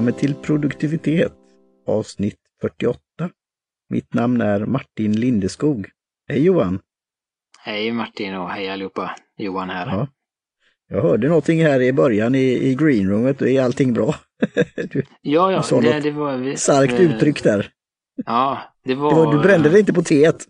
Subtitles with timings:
[0.00, 1.32] Välkommen till produktivitet
[1.86, 3.00] avsnitt 48.
[3.88, 5.88] Mitt namn är Martin Lindeskog.
[6.28, 6.80] Hej Johan!
[7.58, 9.16] Hej Martin och hej allihopa!
[9.36, 9.86] Johan här.
[9.86, 10.08] Ja.
[10.88, 14.14] Jag hörde någonting här i början i, i greenroomet, är allting bra?
[14.90, 16.56] du, ja, ja, det, det, det var...
[16.56, 17.70] Starkt eh, uttryck där.
[18.26, 19.10] Ja, det var...
[19.10, 19.32] det var...
[19.32, 20.46] Du brände dig inte på teet?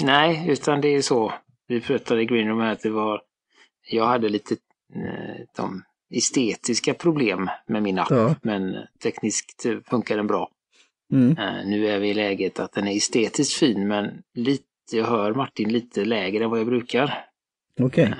[0.00, 1.32] Nej, utan det är så.
[1.68, 3.22] Vi pratade i greenroomet att det var...
[3.90, 4.54] Jag hade lite
[4.94, 8.34] eh, de estetiska problem med min app, ja.
[8.42, 10.50] men tekniskt funkar den bra.
[11.12, 11.28] Mm.
[11.28, 15.34] Uh, nu är vi i läget att den är estetiskt fin, men lite, jag hör
[15.34, 17.24] Martin lite lägre än vad jag brukar.
[17.80, 18.04] Okay.
[18.04, 18.14] Uh,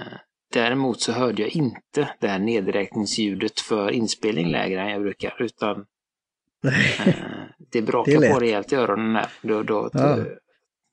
[0.52, 5.76] däremot så hörde jag inte det här nedräkningsljudet för inspelning lägre än jag brukar, utan
[6.66, 6.72] uh,
[7.70, 9.28] det brakar på rejält i öronen där.
[9.42, 10.16] Då, då, ja.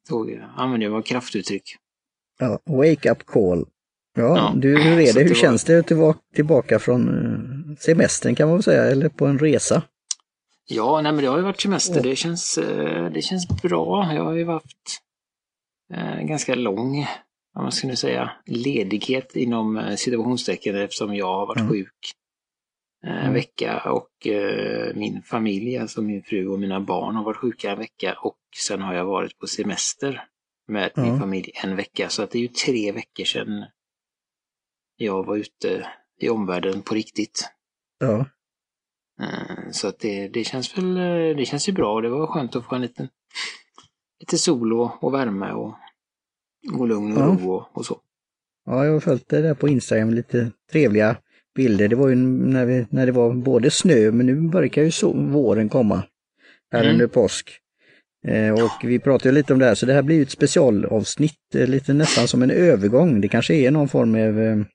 [0.10, 1.76] då använde jag kraftuttryck.
[2.40, 3.66] Ja, wake up call.
[4.18, 4.54] Ja, ja.
[4.56, 5.20] Du, hur är det?
[5.22, 9.10] Hur det känns det att vara tillbaka från eh, semestern kan man väl säga, eller
[9.10, 9.84] på en resa?
[10.70, 12.04] Ja, nej men det har ju varit semester.
[12.04, 14.14] Det känns, eh, det känns bra.
[14.14, 15.02] Jag har ju haft
[15.94, 17.08] eh, ganska lång,
[17.54, 21.72] vad man skulle säga, ledighet inom situationstecken eftersom jag har varit mm.
[21.72, 22.14] sjuk
[23.04, 23.34] en mm.
[23.34, 24.28] vecka och
[24.96, 28.82] min familj, alltså min fru och mina barn har varit sjuka en vecka och sen
[28.82, 30.24] har jag varit på semester
[30.68, 31.10] med mm.
[31.10, 32.10] min familj en vecka.
[32.10, 33.66] Så att det är ju tre veckor sedan
[34.98, 35.88] jag var ute
[36.20, 37.50] i omvärlden på riktigt.
[38.00, 38.26] Ja.
[39.22, 42.02] Eh, så att det, det känns väl, eh, det känns ju bra.
[42.02, 43.08] Det var skönt att få en liten,
[44.20, 45.76] lite sol och, och värme och,
[46.74, 47.38] och lugn och ja.
[47.42, 48.02] ro och, och, så.
[48.66, 51.18] Ja, jag har följt det där på Instagram, lite trevliga
[51.56, 51.88] bilder.
[51.88, 55.14] Det var ju när, vi, när det var både snö, men nu börjar ju så,
[55.14, 56.04] våren komma
[56.72, 56.94] här mm.
[56.94, 57.60] under påsk.
[58.28, 61.94] Eh, och vi pratade lite om det här, så det här blir ett specialavsnitt, lite
[61.94, 63.22] nästan som en övergång.
[63.22, 64.66] Det kanske är någon form av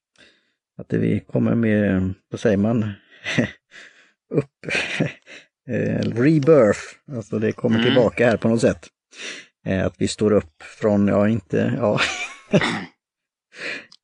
[0.78, 2.82] att vi kommer med, vad säger man,
[4.34, 4.66] upp,
[5.68, 6.80] eh, rebirth,
[7.12, 7.86] alltså det kommer mm.
[7.86, 8.88] tillbaka här på något sätt.
[9.66, 12.00] Eh, att vi står upp från, ja inte, ja.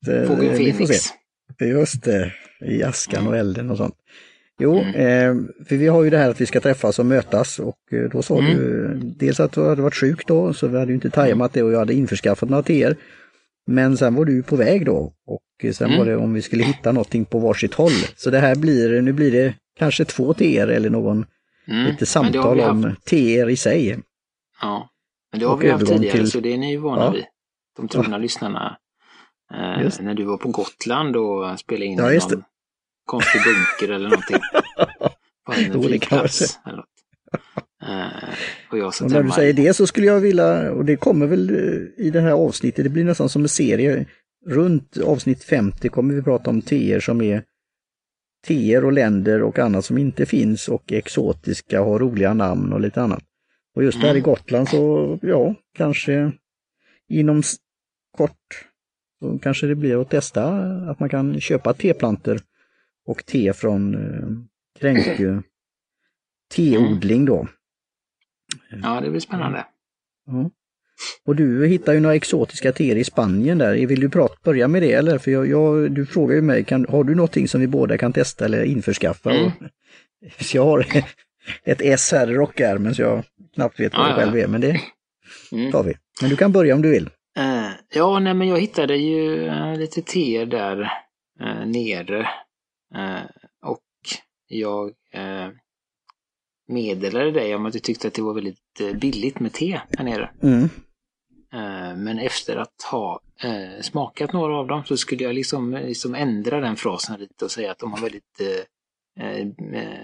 [0.27, 1.13] Fågel Fenix.
[1.59, 3.95] Just det, i askan och elden och sånt.
[4.59, 4.95] Jo, mm.
[4.95, 8.09] eh, för vi har ju det här att vi ska träffas och mötas och eh,
[8.09, 8.57] då sa mm.
[8.57, 11.63] du dels att du hade varit sjuk då, så vi hade ju inte tajmat det
[11.63, 12.95] och jag hade införskaffat några teer.
[13.69, 15.99] Men sen var du på väg då och sen mm.
[15.99, 17.91] var det om vi skulle hitta någonting på varsitt håll.
[18.15, 21.25] Så det här blir, nu blir det kanske två teer eller någon
[21.67, 21.85] mm.
[21.85, 23.99] lite samtal om teer i sig.
[24.61, 24.89] Ja,
[25.31, 26.31] men det har och vi haft tidigare till...
[26.31, 27.11] så det är ni ju vana ja.
[27.11, 27.25] vid.
[27.77, 28.17] De trogna ja.
[28.17, 28.77] lyssnarna.
[29.53, 32.43] Eh, när du var på Gotland och spelade in ja, någon
[33.05, 34.39] konstig bunker eller någonting.
[35.45, 36.59] På en flygplats.
[36.65, 36.85] Eller något.
[37.89, 38.29] Uh,
[38.71, 41.49] och jag och när du säger det så skulle jag vilja, och det kommer väl
[41.49, 44.05] eh, i det här avsnittet, det blir nästan som en serie.
[44.45, 47.43] Runt avsnitt 50 kommer vi prata om teer som är
[48.47, 53.01] teer och länder och annat som inte finns och exotiska, har roliga namn och lite
[53.01, 53.23] annat.
[53.75, 54.17] Och just mm.
[54.17, 56.31] i Gotland så, ja, kanske
[57.09, 57.43] inom
[58.17, 58.65] kort
[59.19, 60.47] så kanske det blir att testa
[60.89, 62.39] att man kan köpa teplanter
[63.05, 64.29] och te från eh,
[64.79, 65.41] Kränkö
[66.55, 67.47] teodling då.
[68.83, 69.65] Ja, det blir spännande.
[70.25, 70.49] Ja.
[71.25, 73.87] Och du hittar ju några exotiska teer i Spanien där.
[73.87, 75.17] Vill du prata, börja med det eller?
[75.17, 78.13] För jag, jag, du frågar ju mig, kan, har du någonting som vi båda kan
[78.13, 79.31] testa eller införskaffa?
[79.31, 79.51] Mm.
[80.39, 80.85] så jag har
[81.63, 84.61] ett S här i rockärmen så jag knappt vet vad ja, det själv är, men
[84.61, 84.81] det
[85.51, 85.71] mm.
[85.71, 85.93] tar vi.
[86.21, 87.09] Men du kan börja om du vill.
[87.39, 90.79] Uh, ja, nej men jag hittade ju uh, lite teer där
[91.41, 92.29] uh, nere.
[93.65, 93.83] och
[94.47, 94.91] jag
[96.69, 100.05] meddelade dig om att du tyckte att det var väldigt eh, billigt med te här
[100.05, 100.29] nere.
[100.43, 100.63] Mm.
[101.53, 106.15] Eh, men efter att ha eh, smakat några av dem så skulle jag liksom, liksom
[106.15, 108.41] ändra den frasen lite och säga att de har väldigt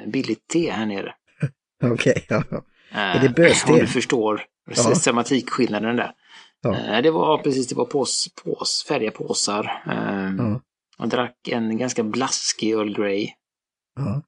[0.07, 1.13] billigt te här nere.
[1.83, 2.63] Okej, okay, ja.
[2.91, 3.71] Är det böste?
[3.71, 4.45] Om du förstår
[4.75, 4.95] ja.
[4.95, 6.11] sematikskillnaden där.
[6.61, 7.01] Ja.
[7.01, 9.83] Det var precis, det var pås, pås, färdiga påsar.
[10.37, 10.61] Ja.
[10.97, 13.29] Jag drack en ganska blaskig Earl Grey.
[13.95, 14.21] Ja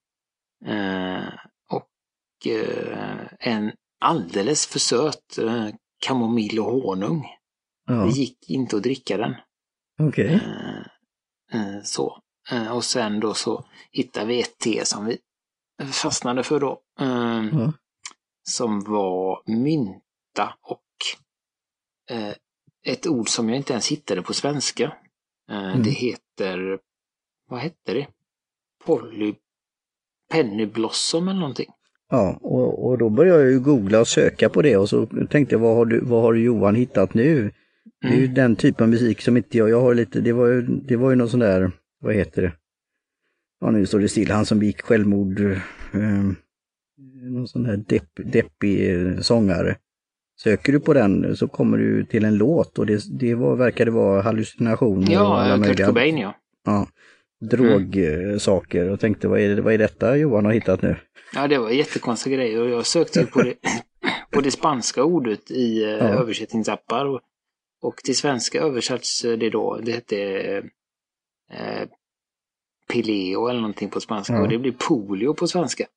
[3.39, 5.67] en alldeles för söt eh,
[6.05, 7.25] kamomill och honung.
[7.85, 7.93] Ja.
[7.93, 9.35] Det gick inte att dricka den.
[9.99, 10.35] Okej.
[10.35, 10.49] Okay.
[11.51, 12.21] Eh, eh, så.
[12.51, 15.17] Eh, och sen då så hittade vi ett te som vi
[15.91, 16.81] fastnade för då.
[16.99, 17.73] Eh, ja.
[18.49, 20.83] Som var mynta och
[22.85, 24.97] ett ord som jag inte ens hittade på svenska.
[25.51, 25.83] Mm.
[25.83, 26.79] Det heter,
[27.49, 28.07] vad hette det?
[28.85, 29.35] Poly,
[30.29, 31.71] pennyblossom eller någonting.
[32.09, 35.55] Ja, och, och då började jag ju googla och söka på det och så tänkte
[35.55, 37.51] jag vad har, du, vad har Johan hittat nu?
[38.01, 38.33] Det är ju mm.
[38.33, 41.09] den typen av musik som inte jag, jag har lite, det var ju, det var
[41.09, 42.51] ju någon sån där, vad heter det?
[43.59, 46.31] ja nu står det still, han som begick självmord, eh,
[47.21, 49.77] någon sån här depp, deppig eh, sångare.
[50.39, 53.91] Söker du på den så kommer du till en låt och det, det var, verkade
[53.91, 55.11] vara hallucinationer.
[55.11, 56.35] Ja, Kurt Cobain ja.
[56.65, 56.87] Ja,
[57.39, 58.93] drogsaker mm.
[58.93, 60.95] och tänkte vad är, det, vad är detta Johan har hittat nu?
[61.33, 63.53] Ja, det var jättekonstiga grejer och jag sökte på det,
[64.31, 65.97] på det spanska ordet i eh, ja.
[65.97, 67.21] översättningsappar och,
[67.81, 70.17] och till svenska översatts det då, det hette
[71.51, 71.87] eh,
[72.93, 74.41] pileo eller någonting på spanska ja.
[74.41, 75.85] och det blir polio på svenska.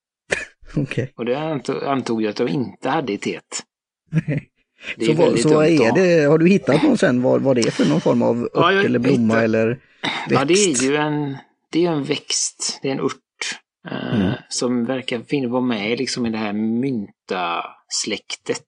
[0.76, 1.06] Okay.
[1.16, 1.38] Och det
[1.82, 3.62] antog jag att de inte hade i teet.
[5.06, 7.88] så vad, så är det, har du hittat någon sen vad, vad det är för
[7.88, 9.44] någon form av ört ja, eller blomma hittar...
[9.44, 10.30] eller växt?
[10.30, 11.36] Ja, det är ju en,
[11.70, 13.60] det är en växt, det är en ört
[13.90, 14.32] eh, mm.
[14.48, 18.66] som verkar vara med liksom i det här mynta-släktet.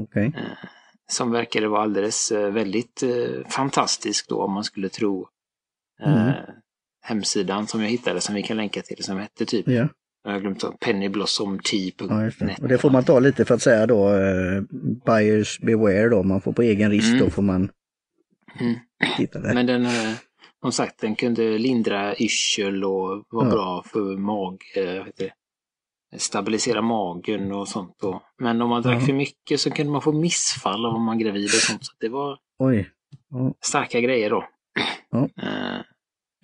[0.00, 0.26] Okay.
[0.26, 0.32] Eh,
[1.10, 3.02] som verkade vara alldeles eh, väldigt
[3.48, 5.28] fantastisk då om man skulle tro
[6.04, 6.32] mm.
[7.02, 9.88] hemsidan som jag hittade som vi kan länka till som hette typ yeah.
[10.24, 11.94] Jag har glömt pennyblossomt.net.
[11.98, 12.30] Ja,
[12.62, 14.62] och det får man ta lite för att säga då, uh,
[15.06, 17.20] buyers beware då, man får på egen risk mm.
[17.20, 17.70] då får man
[18.60, 18.74] mm.
[19.16, 19.54] titta där.
[19.54, 19.86] Men den,
[20.62, 23.50] som sagt, den kunde lindra yrsel och vara ja.
[23.50, 25.32] bra för mag, uh, det,
[26.16, 27.96] stabilisera magen och sånt.
[28.00, 28.22] Då.
[28.38, 29.06] Men om man drack ja.
[29.06, 31.84] för mycket så kunde man få missfall om man gravid och sånt.
[31.84, 32.90] Så det var Oj.
[33.30, 33.54] Ja.
[33.60, 34.44] starka grejer då.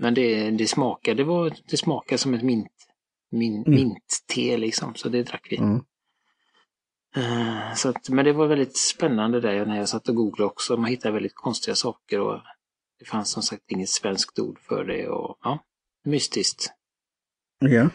[0.00, 2.72] Men det, det smakade, det, var, det smakade som ett mint
[3.30, 3.74] min, mm.
[3.74, 5.56] mintte liksom, så det drack vi.
[5.56, 5.80] Mm.
[7.16, 10.76] Uh, så att, men det var väldigt spännande där när jag satt och googlade också.
[10.76, 12.40] Man hittade väldigt konstiga saker och
[12.98, 15.64] det fanns som sagt inget svenskt ord för det och ja,
[16.04, 16.72] mystiskt.
[17.58, 17.90] Ja.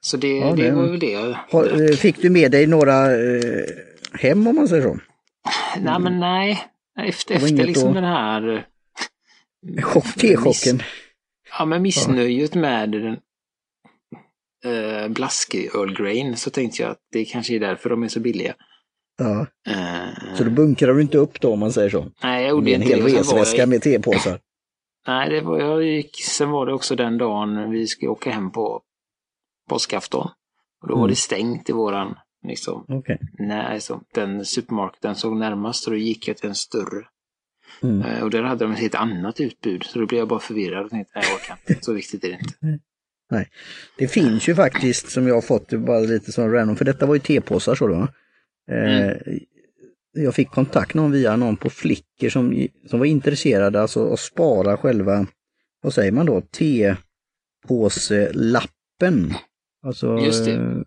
[0.00, 2.66] Så det, ja, det, det, var väl det jag har, eh, Fick du med dig
[2.66, 3.64] några eh,
[4.12, 4.98] hem om man säger så?
[5.80, 6.64] Nej men nej,
[6.98, 8.66] efter, efter liksom den här...
[10.16, 10.82] Techocken.
[11.58, 12.60] Ja men missnöjet ja.
[12.60, 13.16] med den
[14.64, 18.20] eh, blaskig Earl Grain så tänkte jag att det kanske är därför de är så
[18.20, 18.54] billiga.
[19.20, 19.46] Ja.
[19.68, 22.06] Uh, så då bunkrar du inte upp då om man säger så?
[22.22, 22.94] Nej, jag gjorde inte det.
[22.94, 24.38] En hel resväska med tepåsar?
[25.06, 28.50] Nej, det var, jag gick, sen var det också den dagen vi skulle åka hem
[28.50, 28.82] på
[29.68, 30.28] påskafton.
[30.82, 31.00] Och då mm.
[31.00, 32.14] var det stängt i våran,
[32.46, 32.84] liksom.
[32.88, 33.16] Okay.
[33.38, 37.04] Nej, så den supermarketen såg närmast och då gick jag till en större.
[37.82, 38.02] Mm.
[38.02, 39.82] Uh, och där hade de ett helt annat utbud.
[39.82, 41.84] Så då blev jag bara förvirrad och tänkte, nej jag orkar inte.
[41.84, 42.80] Så viktigt är det inte.
[43.30, 43.48] Nej.
[43.98, 47.14] Det finns ju faktiskt som jag har fått bara lite som random, för detta var
[47.14, 48.08] ju tepåsar så då.
[48.70, 49.18] Eh, mm.
[50.12, 54.76] Jag fick kontakt någon via någon på Flickr som, som var intresserade alltså att spara
[54.76, 55.26] själva,
[55.82, 59.34] vad säger man då, tepåselappen.
[59.82, 60.84] Alltså, Just det.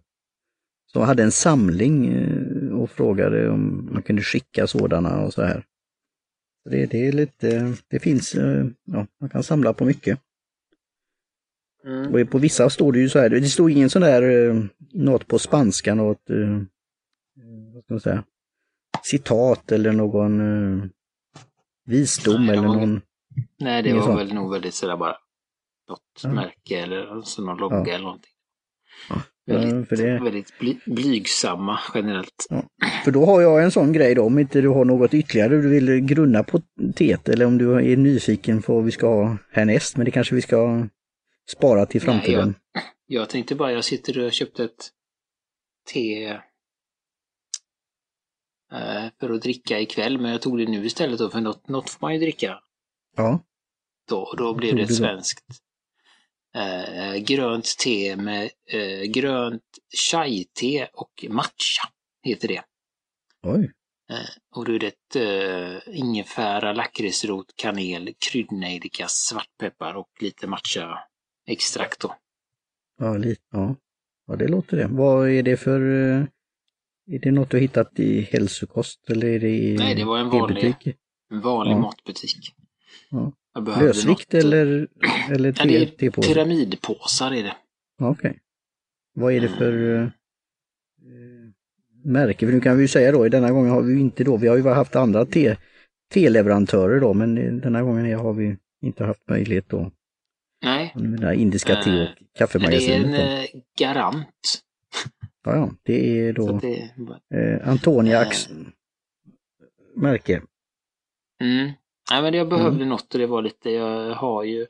[0.91, 5.63] som hade en samling eh, och frågade om man kunde skicka sådana och så här.
[6.69, 10.19] Det, det är lite, det finns, eh, ja, man kan samla på mycket.
[11.85, 12.13] Mm.
[12.13, 14.53] Och på vissa står det ju så här, det står ingen sån där,
[14.93, 16.29] något på spanska, något,
[17.83, 18.23] ska man säga,
[19.03, 20.83] citat eller någon uh,
[21.85, 23.01] visdom nej, eller var, någon...
[23.59, 24.19] Nej, det var sånt.
[24.19, 25.17] väl nog väldigt sådär bara
[25.89, 26.29] något ja.
[26.29, 27.93] märke eller alltså någon logga ja.
[27.93, 28.31] eller någonting.
[29.09, 29.21] Ja.
[29.45, 30.19] Väldigt, det...
[30.19, 32.47] väldigt bly, blygsamma generellt.
[33.03, 35.69] För då har jag en sån grej då, om inte du har något ytterligare du
[35.69, 36.61] vill grunna på
[36.95, 40.35] teet eller om du är nyfiken på vad vi ska ha härnäst, men det kanske
[40.35, 40.87] vi ska
[41.51, 42.47] spara till framtiden?
[42.47, 44.89] Nej, jag, jag tänkte bara, jag sitter och köpte ett
[45.93, 46.37] te eh,
[49.19, 51.97] för att dricka ikväll, men jag tog det nu istället då, för något, något får
[52.01, 52.59] man ju dricka.
[53.15, 53.39] Ja.
[54.09, 55.45] Då, då blev det ett svenskt
[56.55, 59.63] eh, grönt te med eh, grönt
[60.09, 61.89] chai-te och matcha,
[62.23, 62.63] heter det.
[63.43, 63.71] Oj.
[64.09, 70.99] Eh, och då är det ett eh, ingefära, lakritsrot, kanel, kryddnejlika, svartpeppar och lite matcha
[71.47, 72.15] extrakt då.
[72.99, 73.75] Ja, lite, ja.
[74.27, 74.87] ja, det låter det.
[74.87, 76.27] Vad är det för...
[77.07, 80.19] Eh, är det något du hittat i hälsokost eller är det i Nej, det var
[80.19, 80.97] en vanlig,
[81.31, 81.79] en vanlig ja.
[81.79, 82.55] matbutik.
[83.09, 83.31] Ja.
[83.79, 84.43] Lösvikt något...
[84.43, 84.87] eller,
[85.29, 87.55] eller te, ja, det är pyramidpåsar är det.
[88.01, 88.29] Okej.
[88.29, 88.39] Okay.
[89.15, 90.09] Vad är det för uh,
[92.03, 92.45] märke?
[92.45, 94.57] För nu kan vi ju säga då, denna gången har vi inte då, vi har
[94.57, 95.57] ju haft andra te,
[96.13, 99.91] televerantörer då, men denna gången har vi inte haft möjlighet då
[100.63, 100.93] Nej.
[101.35, 102.07] Indiska te och
[102.37, 103.11] kaffemagasinet.
[103.11, 104.63] Det är en eh, garant.
[105.43, 106.91] Ja, ja, det är då det,
[107.35, 108.55] eh, Antoniaks äh,
[109.95, 110.41] märke.
[111.41, 111.71] Mm.
[112.11, 112.89] Nej, men jag behövde mm.
[112.89, 114.67] något och det var lite, jag har ju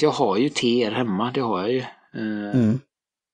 [0.00, 1.78] jag har ju te hemma, det har jag ju.
[2.14, 2.80] Eh, mm.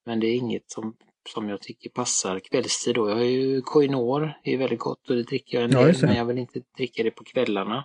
[0.06, 0.94] Men det är inget som,
[1.34, 3.08] som jag tycker passar kvällstid då.
[3.08, 6.06] Jag har ju Koinor, det är väldigt gott och det dricker jag en del, ja,
[6.06, 7.84] men jag vill inte dricka det på kvällarna.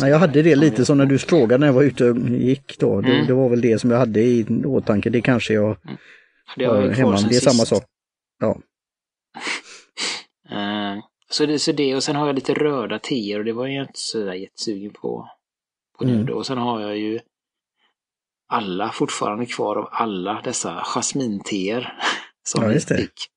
[0.00, 2.78] Nej, jag hade det lite som när du frågade när jag var ute och gick
[2.78, 2.92] då.
[2.92, 3.04] Mm.
[3.04, 5.10] Det, det, var väl det som jag hade i åtanke.
[5.10, 5.96] Det kanske jag mm.
[6.56, 7.20] Det har jag hemma.
[7.20, 7.84] Det är samma sak.
[8.38, 8.60] Ja.
[10.52, 13.66] uh, så, det, så det och sen har jag lite röda teer och det var
[13.66, 15.28] jag inte så jättesugen på.
[15.98, 16.24] på mm.
[16.24, 17.20] nu Och sen har jag ju
[18.48, 21.98] alla fortfarande kvar av alla dessa jasminteer
[22.42, 22.96] som ja, just det.
[22.96, 23.28] fick.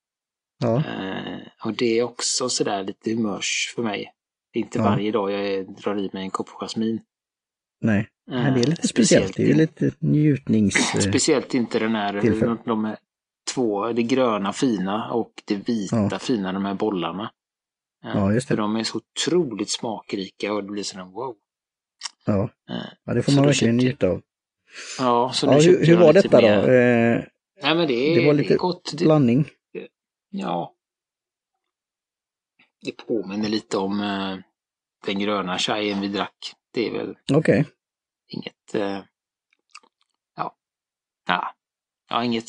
[0.60, 0.76] Ja.
[0.76, 4.14] Uh, och det är också sådär lite humörs för mig.
[4.54, 4.84] Det är inte ja.
[4.84, 7.02] varje dag jag drar i mig en kopp jasmin.
[7.84, 9.30] Nej, men det är lite speciellt.
[9.30, 9.36] speciellt.
[9.36, 10.76] Det är lite njutnings...
[11.04, 12.98] Speciellt inte den här, de, de här
[13.54, 16.20] två, det gröna fina och det vita ja.
[16.20, 17.32] fina, de här bollarna.
[18.04, 18.56] Ja, just det.
[18.56, 21.36] För de är så otroligt smakrika och det blir sådär wow.
[22.26, 22.50] Ja,
[23.06, 24.22] ja det får man verkligen njuta av.
[25.00, 26.62] Ja, så ja, hur, hur var detta mer...
[26.62, 26.72] då?
[26.72, 27.24] Eh,
[27.64, 28.94] Nej, men det, är, det var lite det gott.
[28.94, 29.50] blandning.
[30.30, 30.74] Ja,
[32.82, 34.38] det påminner lite om uh,
[35.06, 36.54] den gröna chayen vi drack.
[36.74, 37.64] Det är väl okay.
[38.28, 38.76] inget...
[38.76, 39.06] Uh,
[40.36, 40.56] ja.
[41.28, 41.56] ja.
[42.10, 42.46] Ja, inget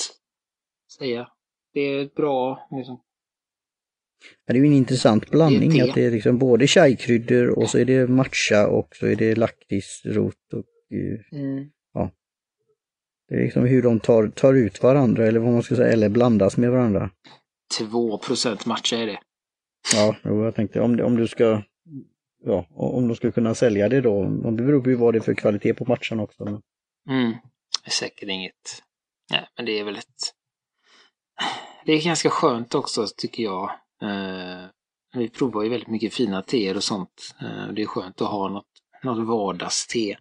[0.99, 1.29] säga.
[1.73, 3.01] Det är bra liksom.
[4.47, 7.71] Ja, det är ju en intressant blandning det att det är liksom både chai-kryddor och
[7.71, 10.65] så är det matcha och så är det lakritsrot och
[10.95, 11.71] uh, mm.
[11.93, 12.11] ja.
[13.29, 16.09] Det är liksom hur de tar, tar ut varandra eller vad man ska säga, eller
[16.09, 17.11] blandas med varandra.
[17.81, 19.19] 2% matcha är det.
[19.95, 21.63] Ja, jag tänkte om, om du ska
[22.47, 24.25] ja, om de ska kunna sälja det då.
[24.25, 26.45] Det beror på vad det är för kvalitet på matchen också.
[27.11, 27.31] Mm,
[27.85, 28.83] det är säkert inget.
[29.31, 30.35] Nej, men det är väl ett...
[31.87, 33.71] Det är ganska skönt också tycker jag.
[34.03, 34.67] Eh,
[35.15, 37.35] vi provar ju väldigt mycket fina teer och sånt.
[37.41, 38.67] Eh, det är skönt att ha något,
[39.03, 40.17] något vardagste.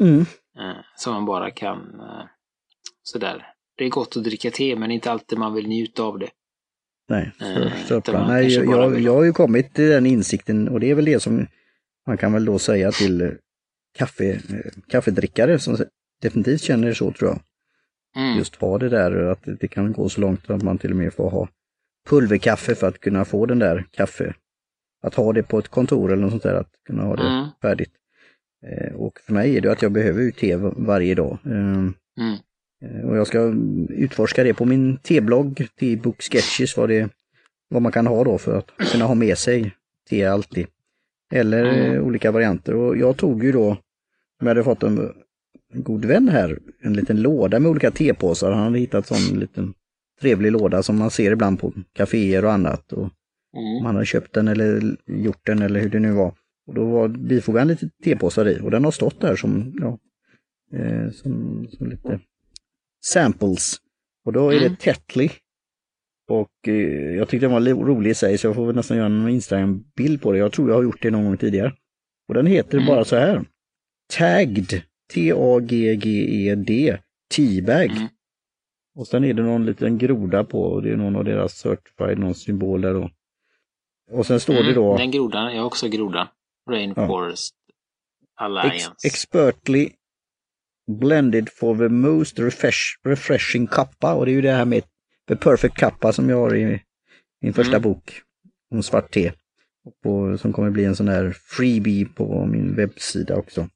[0.00, 0.20] Mm.
[0.58, 2.24] Eh, som man bara kan eh,
[3.02, 3.54] sådär.
[3.76, 6.30] Det är gott att dricka te men inte alltid man vill njuta av det.
[7.10, 10.90] Nej, så, så Nej jag, jag, jag har ju kommit till den insikten och det
[10.90, 11.46] är väl det som
[12.06, 13.30] man kan väl då säga till eh,
[13.98, 15.76] kaffe, eh, kaffedrickare som
[16.22, 17.40] definitivt känner så tror jag.
[18.16, 18.38] Mm.
[18.38, 21.14] Just ha det där att det kan gå så långt att man till och med
[21.14, 21.48] får ha
[22.08, 24.34] pulverkaffe för att kunna få den där kaffe.
[25.02, 27.48] Att ha det på ett kontor eller något sånt där, att kunna ha det mm.
[27.62, 27.92] färdigt.
[28.66, 31.38] Eh, och för mig är det att jag behöver ju te varje dag.
[31.44, 31.94] Mm.
[32.82, 33.54] Eh, och jag ska
[33.88, 37.08] utforska det på min T-blogg, T-book Sketches, vad, det,
[37.68, 39.74] vad man kan ha då för att kunna ha med sig
[40.10, 40.66] te alltid.
[41.32, 42.04] Eller mm.
[42.04, 42.74] olika varianter.
[42.74, 43.76] Och jag tog ju då, om
[44.38, 45.12] jag hade fått en,
[45.72, 48.52] god vän här, en liten låda med olika tepåsar.
[48.52, 49.74] Han hade hittat en sån liten
[50.20, 52.92] trevlig låda som man ser ibland på kaféer och annat.
[52.92, 53.10] Och
[53.56, 53.82] mm.
[53.82, 56.34] Man hade köpt den eller gjort den eller hur det nu var.
[56.66, 59.98] Och då var bifogad lite tepåsar i och den har stått där som, ja,
[60.78, 62.20] eh, som, som lite
[63.00, 63.76] samples.
[64.24, 64.70] Och då är mm.
[64.70, 65.30] det Tetley.
[66.28, 69.06] Och eh, jag tyckte den var rolig i sig så jag får väl nästan göra
[69.06, 70.38] en Instagram-bild på det.
[70.38, 71.72] Jag tror jag har gjort det någon gång tidigare.
[72.28, 72.86] Och den heter mm.
[72.86, 73.44] bara så här.
[74.12, 74.82] Tagged.
[75.14, 76.98] T-A-G-G-E-D.
[77.36, 77.90] Teabag.
[77.90, 78.08] Mm.
[78.94, 82.18] Och sen är det någon liten groda på och det är någon av deras certified,
[82.18, 83.10] någon symbol där då.
[84.10, 84.96] Och sen står det mm, då...
[84.96, 86.26] Den grodan, jag har också grodan.
[86.70, 87.54] Rainforest
[88.36, 88.44] ja.
[88.44, 88.90] Alliance.
[89.04, 89.90] Ex expertly
[90.98, 94.82] blended for the most refresh, refreshing kappa och det är ju det här med
[95.28, 96.82] The Perfect Kappa som jag har i
[97.42, 97.82] min första mm.
[97.82, 98.22] bok
[98.70, 99.32] om svart te.
[100.02, 103.68] På, som kommer bli en sån här freebie på min webbsida också.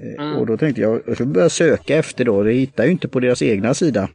[0.00, 0.36] Eh, mm.
[0.36, 3.20] Och då tänkte jag, jag ska börja söka efter då, det hittar ju inte på
[3.20, 4.08] deras egna sida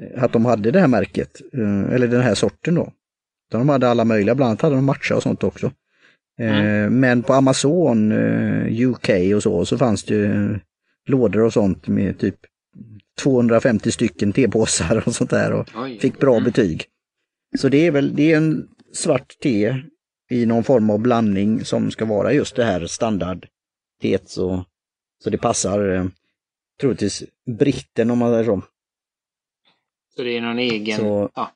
[0.00, 2.92] eh, att de hade det här märket, eh, eller den här sorten då.
[3.50, 5.72] De hade alla möjliga, bland annat hade de matcha och sånt också.
[6.40, 7.00] Mm.
[7.00, 8.12] Men på Amazon
[8.82, 10.60] UK och så, så fanns det
[11.08, 12.36] lådor och sånt med typ
[13.20, 15.98] 250 stycken tepåsar och sånt där och Oj.
[15.98, 16.44] fick bra mm.
[16.44, 16.84] betyg.
[17.58, 19.74] Så det är väl det är en svart te
[20.30, 24.64] i någon form av blandning som ska vara just det här standardteet så,
[25.24, 26.06] så det passar eh,
[26.80, 27.24] troligtvis
[27.58, 28.62] britten om man säger så.
[30.16, 30.98] Så det är någon egen...
[30.98, 31.50] Så, ja.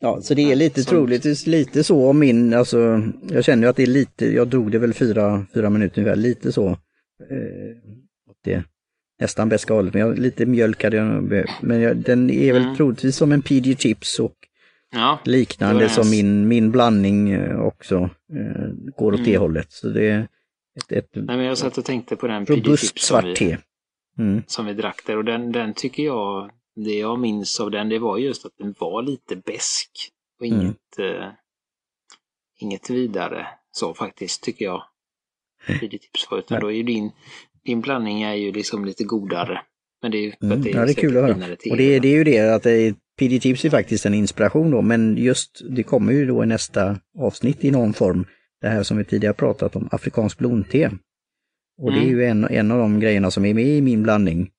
[0.00, 0.90] ja, så det är lite som...
[0.90, 4.72] troligtvis lite så om min, alltså jag känner ju att det är lite, jag drog
[4.72, 6.68] det väl fyra, fyra minuter ungefär, lite så.
[7.30, 7.76] Eh,
[8.44, 8.64] det
[9.20, 10.18] nästan bästa hållet.
[10.18, 12.76] Lite mjölk hade jag Men jag, den är väl mm.
[12.76, 14.36] troligtvis som en PG Chips och
[14.90, 19.30] ja, liknande som min, min blandning eh, också eh, går åt mm.
[19.30, 19.72] det hållet.
[19.72, 20.28] Så det är
[20.76, 23.56] ett, ett, Nej, men jag satt och tänkte på den PG Chips svart som te.
[24.18, 24.42] Mm.
[24.46, 27.98] Som vi drack där och den, den tycker jag, det jag minns av den, det
[27.98, 29.90] var just att den var lite besk
[30.40, 30.60] och mm.
[30.60, 31.28] inget, eh,
[32.60, 34.82] inget vidare så faktiskt tycker jag.
[35.66, 37.12] PG Tips var, utan då är ju din
[37.64, 39.60] din blandning är ju liksom lite godare.
[40.02, 40.62] Men det är ju för att mm.
[40.62, 41.56] det är, ja, det är kul att höra.
[41.70, 44.82] Och det, det är ju det att det PD Tips är faktiskt en inspiration då,
[44.82, 48.26] men just det kommer ju då i nästa avsnitt i någon form
[48.60, 50.90] det här som vi tidigare pratat om, afrikansk blomte.
[51.78, 52.00] Och mm.
[52.00, 54.50] det är ju en, en av de grejerna som är med i min blandning.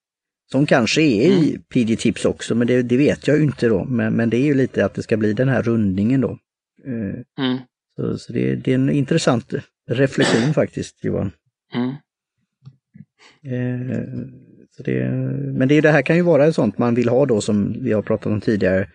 [0.52, 1.62] Som kanske är i mm.
[1.74, 3.86] PD Tips också, men det, det, vet jag ju inte då.
[3.86, 6.38] Men, men det är ju lite att det ska bli den här rundningen då.
[6.86, 7.58] Eh, mm.
[7.96, 9.54] Så, så det, det, är en intressant
[9.90, 11.32] reflektion faktiskt, Johan.
[11.76, 11.94] Mm.
[13.44, 14.04] Eh,
[14.72, 15.12] så det,
[15.54, 17.92] men det, det här kan ju vara ett sånt man vill ha då som vi
[17.92, 18.88] har pratat om tidigare.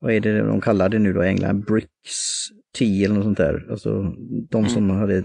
[0.00, 1.64] Vad är det de kallar det nu då i England?
[1.64, 2.48] Bricks
[2.78, 3.66] tea eller något sånt där.
[3.70, 4.14] Alltså
[4.50, 4.70] de mm.
[4.70, 5.24] som hade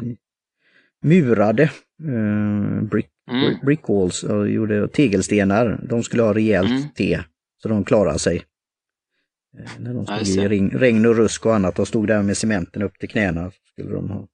[1.04, 3.66] murade eh, brick, mm.
[3.66, 5.86] brick walls och gjorde tegelstenar.
[5.90, 6.84] De skulle ha rejält mm.
[6.96, 7.20] te
[7.58, 8.44] så de klarade sig.
[9.58, 12.82] Eh, när de stod i regn och rusk och annat och stod där med cementen
[12.82, 13.52] upp till knäna.
[13.72, 14.28] Skulle de ha.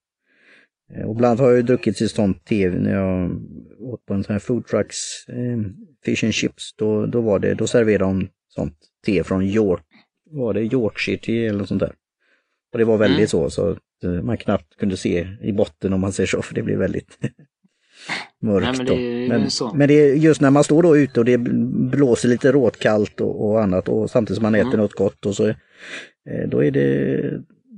[0.96, 3.32] Eh, och bland har jag ju druckit i sånt te när jag
[3.80, 5.60] åt på en sån här food trucks, eh,
[6.06, 6.76] fish and chips.
[6.76, 9.86] Då, då, var det, då serverade de sånt te från York,
[10.32, 11.94] var det Yorkshire te eller något sånt där.
[12.74, 13.28] Och det var väldigt mm.
[13.28, 16.56] så, så att eh, man knappt kunde se i botten om man säger så, för
[16.56, 17.18] det blir väldigt
[18.42, 18.78] mörkt.
[18.78, 21.38] Nej, men, det men, men, det är just när man står då ute och det
[21.92, 24.80] blåser lite råtkallt och, och annat och samtidigt som man äter mm.
[24.80, 25.56] något gott och så, eh,
[26.48, 27.22] då är det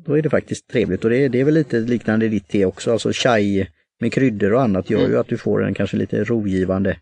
[0.05, 2.91] då är det faktiskt trevligt och det, det är väl lite liknande ditt te också,
[2.91, 3.67] alltså chai
[3.99, 5.11] med kryddor och annat gör mm.
[5.11, 6.99] ju att du får en kanske lite rogivande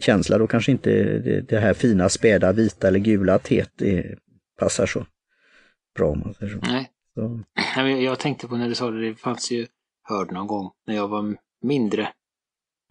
[0.00, 0.38] känsla.
[0.38, 3.82] Då kanske inte det, det här fina späda vita eller gula teet
[4.58, 5.06] passar så
[5.94, 6.58] bra om man säger så.
[6.58, 6.90] Nej.
[7.14, 7.40] så.
[8.02, 9.66] Jag tänkte på när du sa det, det fanns ju,
[10.02, 12.08] hörd någon gång när jag var mindre.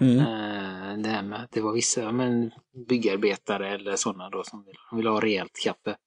[0.02, 0.20] Mm.
[0.20, 2.52] Eh, det här med att det var vissa men,
[2.88, 5.98] byggarbetare eller sådana då som vill, vill ha rejält kaffe.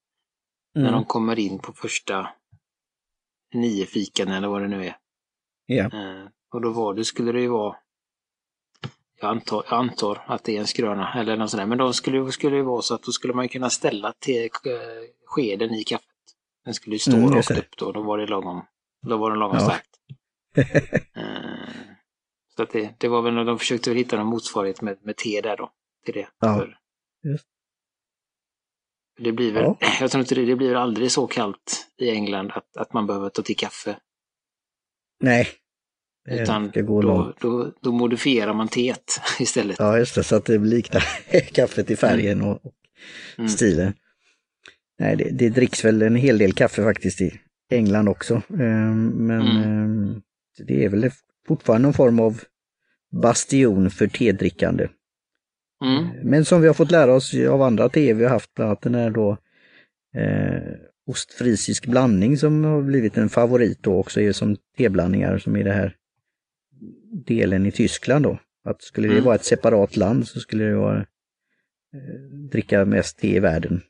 [0.77, 0.87] Mm.
[0.87, 2.29] När de kommer in på första
[3.53, 4.97] nio fikan eller vad det nu är.
[5.67, 5.85] Ja.
[5.85, 7.77] Eh, och då var det, skulle det ju vara
[9.21, 11.67] jag antar, jag antar att det är en skröna eller något sånt där.
[11.67, 14.51] Men då skulle, skulle det vara så att då skulle man kunna ställa till eh,
[15.27, 16.07] skeden i kaffet.
[16.65, 18.63] Den skulle ju stå mm, rakt upp då, då var det lagom,
[19.07, 19.65] då var den lagom ja.
[19.65, 19.91] starkt.
[21.17, 21.25] uh,
[22.57, 25.41] så att det, det var väl när de försökte hitta någon motsvarighet med, med te
[25.41, 25.71] där då.
[26.05, 26.29] Till det.
[26.41, 26.59] Ja.
[26.59, 26.79] För,
[29.19, 29.79] det blir väl, ja.
[30.01, 33.29] jag tror inte det, det blir aldrig så kallt i England att, att man behöver
[33.29, 33.97] ta till kaffe.
[35.21, 35.49] Nej.
[36.29, 39.77] Utan då, då, då, modifierar man teet istället.
[39.79, 41.05] Ja, just det, så att det liknar
[41.53, 42.75] kaffet i färgen och, och
[43.39, 43.49] mm.
[43.49, 43.95] stilen.
[44.99, 48.35] Nej, det, det dricks väl en hel del kaffe faktiskt i England också.
[48.35, 49.63] Ehm, men mm.
[49.63, 50.23] Ehm,
[50.67, 51.11] det är väl
[51.49, 52.43] fortfarande någon form av
[53.23, 54.89] bastion för tedrickande.
[55.85, 56.09] Mm.
[56.23, 58.83] Men som vi har fått lära oss av andra te vi har haft, bland annat
[58.83, 59.31] den här då
[60.15, 60.63] eh,
[61.07, 65.73] ostfrisisk blandning som har blivit en favorit då också är som teblandningar som är det
[65.73, 65.97] här
[67.27, 68.39] delen i Tyskland då.
[68.65, 69.25] Att skulle det mm.
[69.25, 70.99] vara ett separat land så skulle det vara
[71.95, 73.83] eh, dricka mest te i världen.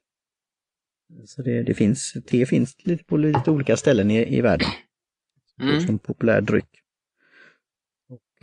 [1.26, 4.68] Så det, det finns, te finns lite på lite olika ställen i, i världen.
[5.62, 5.80] Mm.
[5.80, 6.79] Som populär dryck.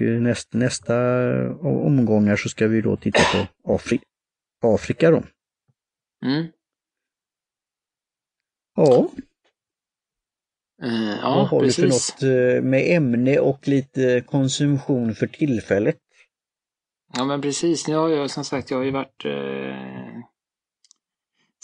[0.02, 0.96] Eh, nästa, nästa
[1.60, 3.20] omgångar så ska vi då titta
[3.64, 4.00] på Afri
[4.62, 5.24] Afrika då.
[6.26, 6.48] Mm.
[8.76, 9.10] Ja.
[10.84, 11.76] Uh, ja, Vad har precis.
[11.76, 15.98] du för något eh, med ämne och lite konsumtion för tillfället?
[17.14, 20.24] Ja men precis, nu har jag som sagt, jag har ju varit eh,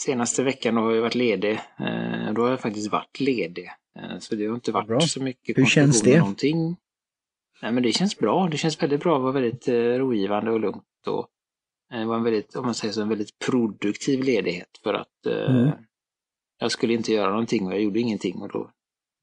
[0.00, 1.52] senaste veckan har jag varit ledig.
[1.52, 3.70] Eh, då har jag faktiskt varit ledig.
[3.98, 5.00] Eh, så det har inte varit bra.
[5.00, 6.18] så mycket Hur känns det?
[6.18, 6.76] Någonting.
[7.64, 10.60] Nej men det känns bra, det känns väldigt bra, det var väldigt eh, rogivande och
[10.60, 11.06] lugnt.
[11.06, 11.28] Och,
[11.92, 15.26] eh, det var en väldigt, om man säger så, en väldigt produktiv ledighet för att
[15.26, 15.70] eh, mm.
[16.58, 18.70] jag skulle inte göra någonting och jag gjorde ingenting och då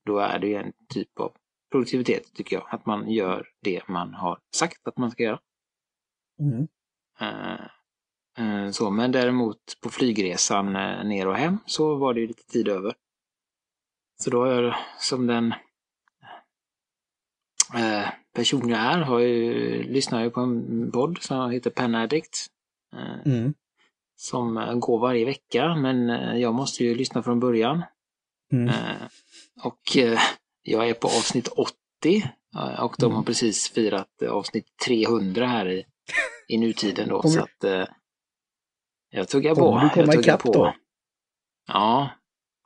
[0.05, 1.31] då är det en typ av
[1.71, 2.67] produktivitet tycker jag.
[2.69, 5.39] Att man gör det man har sagt att man ska göra.
[6.39, 6.67] Mm.
[7.21, 7.65] Uh,
[8.39, 12.67] uh, så, men däremot på flygresan uh, ner och hem så var det lite tid
[12.67, 12.95] över.
[14.23, 15.53] Så då har jag som den
[18.33, 22.47] person jag är, har ju, lyssnar jag på en podd som heter Pen Addict.
[23.25, 23.53] Mm.
[24.15, 27.83] Som går varje vecka, men jag måste ju lyssna från början.
[28.51, 28.73] Mm.
[29.63, 30.19] Och eh,
[30.61, 31.67] jag är på avsnitt 80
[32.79, 33.25] och de har mm.
[33.25, 35.85] precis firat avsnitt 300 här i,
[36.47, 37.21] i nutiden då.
[37.21, 37.85] så att eh,
[39.09, 39.61] jag tuggar på.
[39.61, 40.75] Kommer du komma ikapp då?
[41.67, 42.09] Ja,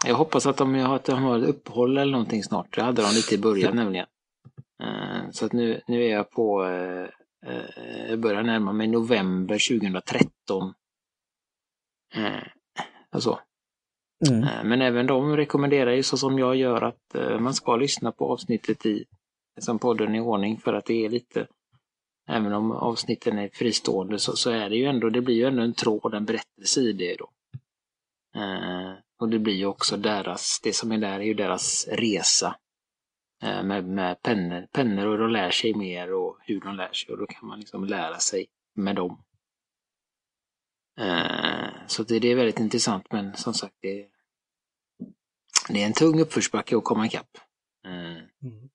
[0.05, 2.75] jag hoppas att de, att de har ett uppehåll eller någonting snart.
[2.75, 4.07] Det hade de lite i början nämligen.
[4.83, 7.07] Uh, så att nu, nu är jag på, uh,
[7.47, 10.73] uh, jag börjar närma mig november 2013.
[12.17, 12.43] Uh,
[13.09, 13.39] alltså,
[14.27, 14.43] Mm.
[14.43, 18.11] Eh, men även de rekommenderar ju så som jag gör att eh, man ska lyssna
[18.11, 19.05] på avsnittet i
[19.59, 21.47] som podden i ordning för att det är lite
[22.27, 25.63] Även om avsnitten är fristående så, så är det ju ändå, det blir ju ändå
[25.63, 27.29] en tråd, en berättelse i det då.
[28.41, 32.55] Eh, och det blir ju också deras, det som är där är ju deras resa.
[33.45, 37.11] Eh, med, med pennor, pennor och de lär sig mer och hur de lär sig
[37.11, 39.23] och då kan man liksom lära sig med dem.
[40.99, 44.07] Eh, så det, det är väldigt intressant men som sagt det,
[45.69, 47.37] det är en tung uppförsbacke att komma ikapp.
[47.85, 48.69] Mm.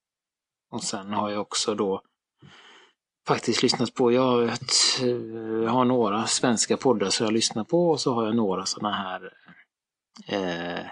[0.70, 2.02] Och sen har jag också då
[3.26, 4.72] faktiskt lyssnat på, jag har, ett,
[5.64, 8.96] jag har några svenska poddar som jag lyssnar på och så har jag några sådana
[8.96, 9.32] här
[10.26, 10.86] eh,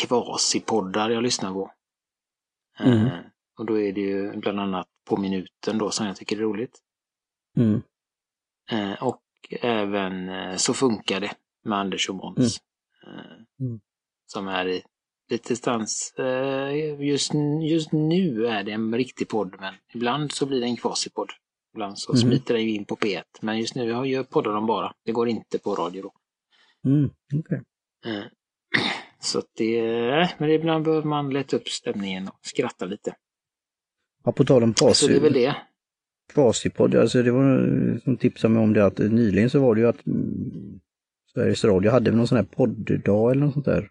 [0.00, 1.72] kvasipoddar jag lyssnar på.
[2.78, 3.06] Mm.
[3.06, 3.18] Eh,
[3.58, 6.78] och då är det ju bland annat På minuten då som jag tycker är roligt.
[7.56, 7.82] Mm.
[8.70, 9.22] Eh, och
[9.60, 12.60] även eh, Så funkar det med Anders och Måns.
[13.06, 13.46] Mm.
[13.60, 13.80] Mm.
[14.26, 14.82] Som är i
[15.30, 16.14] lite stans.
[16.98, 21.30] Just, just nu är det en riktig podd men ibland så blir det en kvasipodd.
[21.74, 22.20] Ibland så mm.
[22.20, 23.22] smiter det in på P1.
[23.40, 24.92] Men just nu jag poddar de bara.
[25.04, 26.12] Det går inte på radio då.
[26.84, 27.60] Mm, okay.
[29.20, 29.82] Så det,
[30.38, 33.14] men ibland behöver man lätta upp stämningen och skratta lite.
[34.24, 34.94] Ja, på tal om kvasi.
[34.94, 35.56] Så det är väl det.
[36.32, 39.88] Kvasipodd, alltså det var som tipsade mig om det att nyligen så var det ju
[39.88, 40.80] att mm,
[41.32, 43.90] Sveriges Radio hade någon sån här podddag eller något sånt där.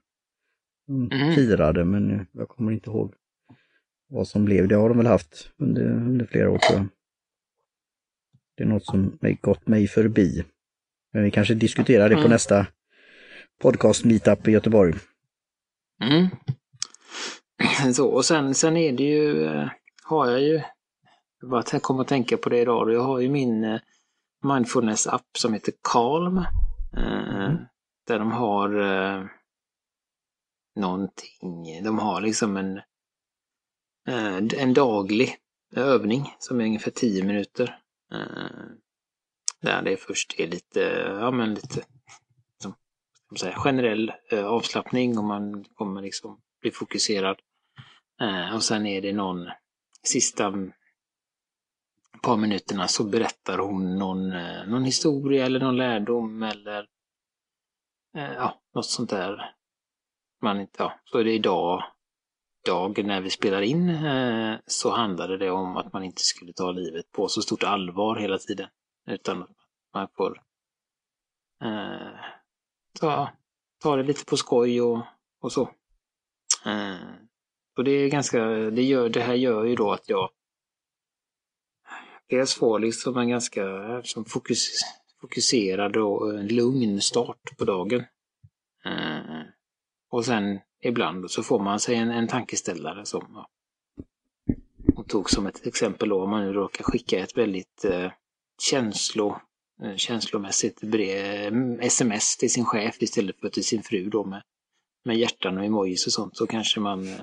[0.89, 1.35] Mm.
[1.35, 3.13] Firade, men jag kommer inte ihåg
[4.09, 4.67] vad som blev.
[4.67, 6.87] Det har de väl haft under, under flera år tror jag.
[8.57, 10.43] Det är något som gått mig förbi.
[11.13, 12.31] Men vi kanske diskuterar det på mm.
[12.31, 12.67] nästa
[13.61, 14.93] podcast meetup i Göteborg.
[16.01, 16.27] Mm.
[17.93, 19.69] Så, och sen, sen är det ju, eh,
[20.03, 20.61] har jag ju,
[21.41, 23.79] jag bara kom att tänka på det idag, jag har ju min eh,
[24.43, 26.37] mindfulness-app som heter Calm.
[26.97, 27.57] Eh, mm.
[28.07, 28.69] Där de har
[30.75, 32.81] någonting, de har liksom en,
[34.57, 35.35] en daglig
[35.75, 37.79] övning som är ungefär 10 minuter.
[39.61, 40.79] Där det först är lite,
[41.19, 41.83] ja men lite
[43.35, 47.39] säga, generell eh, avslappning och man kommer liksom bli fokuserad.
[48.21, 49.49] Eh, och sen är det någon
[50.03, 50.53] sista
[52.23, 56.87] par minuterna så berättar hon någon, eh, någon historia eller någon lärdom eller
[58.17, 59.55] eh, ja, något sånt där.
[60.41, 61.83] Man inte, ja, så är det idag,
[62.65, 66.71] dag när vi spelar in, eh, så handlade det om att man inte skulle ta
[66.71, 68.69] livet på så stort allvar hela tiden.
[69.07, 69.55] Utan att
[69.93, 70.41] man får
[71.63, 72.36] eh,
[72.99, 73.29] ta,
[73.81, 75.01] ta det lite på skoj och,
[75.41, 75.61] och så.
[76.65, 76.97] Eh,
[77.77, 80.29] och det är ganska, det, gör, det här gör ju då att jag
[82.29, 83.61] dels får liksom en ganska
[84.03, 84.69] som fokus,
[85.21, 88.03] fokuserad och lugn start på dagen.
[88.85, 89.41] Eh,
[90.09, 93.49] och sen ibland så får man sig en, en tankeställare som ja,
[94.95, 98.11] hon tog som ett exempel då om man nu råkar skicka ett väldigt eh,
[98.61, 99.41] känslo,
[99.95, 104.41] känslomässigt brev, sms till sin chef istället för till sin fru då med,
[105.05, 107.19] med hjärtan och emojis och sånt så kanske man, eh,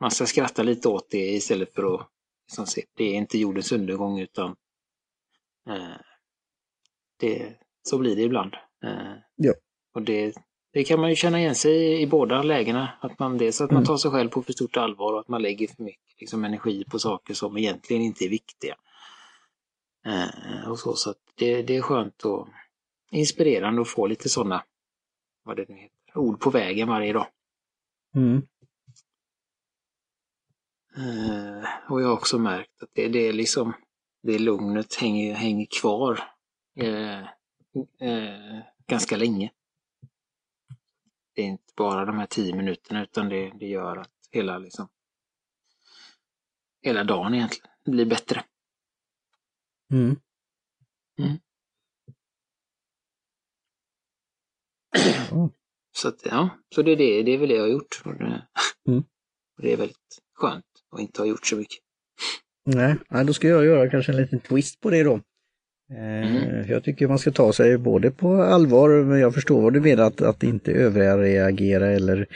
[0.00, 2.08] man ska skratta lite åt det istället för att
[2.46, 4.56] liksom se, det är inte jordens undergång utan
[5.68, 5.96] eh,
[7.20, 8.54] det, så blir det ibland.
[8.84, 9.54] Eh, ja.
[9.94, 10.34] Och det,
[10.72, 12.88] det kan man ju känna igen sig i båda lägena.
[13.00, 13.86] Att man, dels att man mm.
[13.86, 16.84] tar sig själv på för stort allvar och att man lägger för mycket liksom, energi
[16.84, 18.76] på saker som egentligen inte är viktiga.
[20.06, 22.48] Eh, och så, så det, det är skönt och
[23.10, 24.64] inspirerande att få lite sådana,
[25.42, 27.26] vad det nu heter, ord på vägen varje dag.
[28.14, 28.42] Mm.
[30.96, 33.72] Eh, och jag har också märkt att det, det är liksom,
[34.22, 36.20] det lugnet hänger, hänger kvar
[36.76, 37.20] eh,
[38.00, 39.50] eh, ganska länge.
[41.34, 44.88] Det är inte bara de här tio minuterna utan det, det gör att hela liksom
[46.82, 48.44] hela dagen egentligen blir bättre.
[49.92, 50.16] Mm.
[51.18, 51.38] Mm.
[55.96, 58.02] Så att, ja, så det är det, det är väl det jag har gjort.
[58.04, 58.10] Det,
[58.88, 59.02] mm.
[59.62, 61.78] det är väldigt skönt att inte ha gjort så mycket.
[62.64, 62.96] Nej,
[63.26, 65.20] då ska jag göra kanske en liten twist på det då.
[65.90, 66.68] Eh, mm.
[66.68, 70.04] Jag tycker man ska ta sig både på allvar, men jag förstår vad du menar,
[70.04, 72.26] att, att inte överreagera eller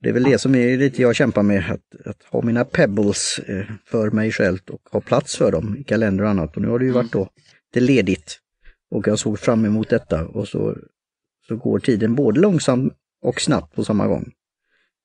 [0.00, 3.38] det är väl det som är lite jag kämpar med, att, att ha mina pebbles
[3.38, 6.56] eh, för mig själv och ha plats för dem i kalender och annat.
[6.56, 7.28] Och nu har det ju varit då
[7.72, 8.38] det ledigt
[8.90, 10.76] och jag såg fram emot detta och så,
[11.48, 14.32] så går tiden både långsamt och snabbt på samma gång.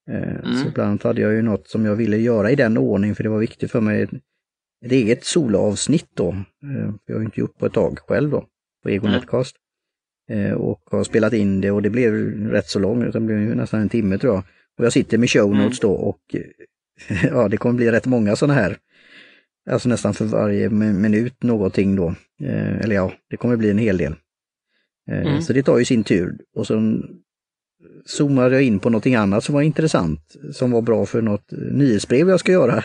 [0.10, 0.64] Eh, mm.
[0.64, 3.24] Så bland annat hade jag ju något som jag ville göra i den ordning för
[3.24, 4.08] det var viktigt för mig.
[4.86, 6.30] Ett eget solavsnitt då.
[6.32, 8.46] Eh, jag har inte gjort på ett tag själv då,
[8.84, 10.58] på Ego mm.
[10.58, 12.14] Och har spelat in det och det blev
[12.50, 14.44] rätt så långt, det blev nästan en timme tror jag.
[14.78, 15.64] Och jag sitter med show mm.
[15.64, 16.36] notes då och
[17.24, 18.78] ja, det kommer bli rätt många sådana här.
[19.70, 22.16] Alltså nästan för varje minut någonting då.
[22.44, 24.16] Eh, eller ja, det kommer bli en hel del.
[25.12, 25.42] Eh, mm.
[25.42, 26.38] Så det tar ju sin tur.
[26.56, 27.02] Och så
[28.06, 32.30] zoomade jag in på någonting annat som var intressant, som var bra för något nyhetsbrev
[32.30, 32.84] jag ska göra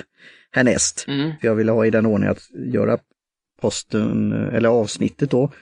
[0.51, 1.05] härnäst.
[1.09, 1.33] Mm.
[1.41, 2.99] För jag ville ha i den ordningen att göra
[3.61, 5.53] posten, eller avsnittet då,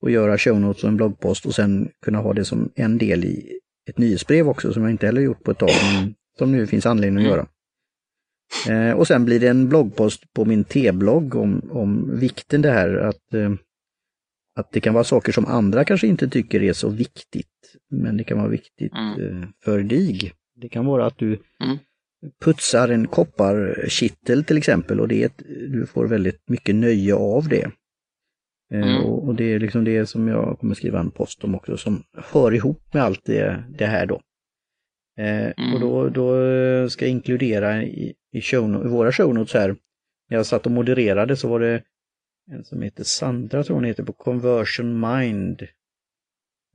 [0.00, 3.24] och göra show notes och en bloggpost och sen kunna ha det som en del
[3.24, 6.66] i ett nyhetsbrev också som jag inte heller gjort på ett tag, men som nu
[6.66, 7.36] finns anledning att mm.
[7.36, 7.46] göra.
[8.68, 12.96] Eh, och sen blir det en bloggpost på min T-blogg om, om vikten det här
[12.96, 13.52] att, eh,
[14.56, 18.24] att det kan vara saker som andra kanske inte tycker är så viktigt, men det
[18.24, 19.42] kan vara viktigt mm.
[19.42, 20.32] eh, för dig.
[20.60, 21.28] Det kan vara att du
[21.64, 21.78] mm.
[22.44, 25.32] putsar en kopparkittel till exempel och det
[25.70, 27.70] du får väldigt mycket nöje av det.
[28.72, 29.04] Eh, mm.
[29.04, 32.02] Och, och, det är liksom det som jag kommer skriva en post om också som
[32.32, 34.20] hör ihop med allt det, det här då.
[35.18, 35.74] Eh, mm.
[35.74, 39.76] Och då, då ska jag inkludera i, i, show, i våra show notes här,
[40.28, 41.82] när jag satt och modererade så var det
[42.50, 45.62] en som heter Sandra, tror hon heter, på Conversion Mind.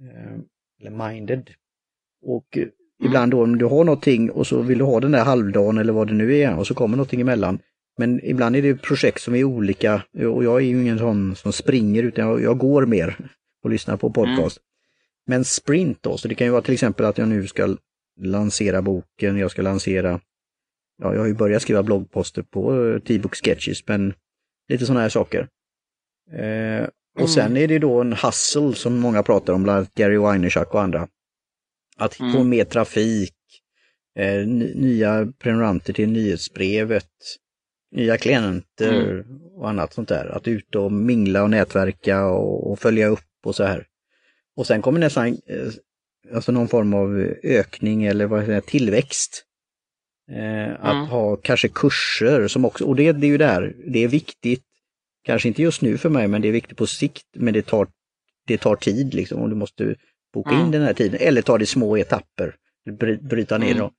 [0.02, 0.40] Eh,
[0.82, 1.50] eller Minded.
[2.22, 2.70] Och mm.
[3.04, 5.94] ibland då om du har någonting och så vill du ha den där halvdagen eller
[5.94, 7.60] vad det nu är och så kommer någonting emellan.
[7.98, 11.54] Men ibland är det projekt som är olika och jag är ju ingen sån som
[11.54, 13.30] springer utan jag, jag går mer
[13.64, 14.58] och lyssnar på podcast.
[14.58, 14.66] Mm.
[15.28, 17.78] Men sprint då, så det kan ju vara till exempel att jag nu ska
[18.20, 20.20] lansera boken, jag ska lansera,
[21.02, 24.14] ja jag har ju börjat skriva bloggposter på uh, T-book sketches men
[24.68, 25.48] lite sådana här saker.
[26.32, 27.28] Eh, och mm.
[27.28, 30.82] sen är det då en hustle som många pratar om, bland annat Gary Vaynerchuk och
[30.82, 31.08] andra.
[31.98, 32.34] Att mm.
[32.34, 33.36] få mer trafik,
[34.20, 37.10] eh, nya prenumeranter till nyhetsbrevet,
[37.92, 39.42] nya klienter mm.
[39.56, 40.26] och annat sånt där.
[40.26, 43.86] Att ut och mingla och nätverka och, och, följa upp och så här.
[44.56, 45.72] Och sen kommer nästan eh,
[46.34, 49.46] alltså någon form av ökning eller vad säger, tillväxt.
[50.32, 51.08] Eh, att mm.
[51.08, 54.64] ha kanske kurser som också, och det, det är ju där, det är viktigt,
[55.24, 57.88] kanske inte just nu för mig, men det är viktigt på sikt, men det tar,
[58.48, 59.96] det tar tid liksom och du måste
[60.34, 60.66] boka mm.
[60.66, 62.56] in den här tiden eller ta det i små etapper,
[63.22, 63.78] bryta ner mm.
[63.78, 63.92] dem.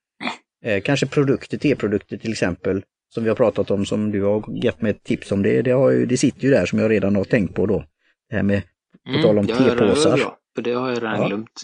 [0.64, 4.82] Eh, kanske produkter, T-produkter till exempel, som vi har pratat om, som du har gett
[4.82, 7.16] mig ett tips om, det, det, har ju, det sitter ju där som jag redan
[7.16, 7.84] har tänkt på då.
[8.30, 8.62] Det här med,
[9.04, 10.18] på mm, tal om tepåsar.
[10.18, 11.26] Ja, för det har jag redan ja.
[11.26, 11.62] glömt.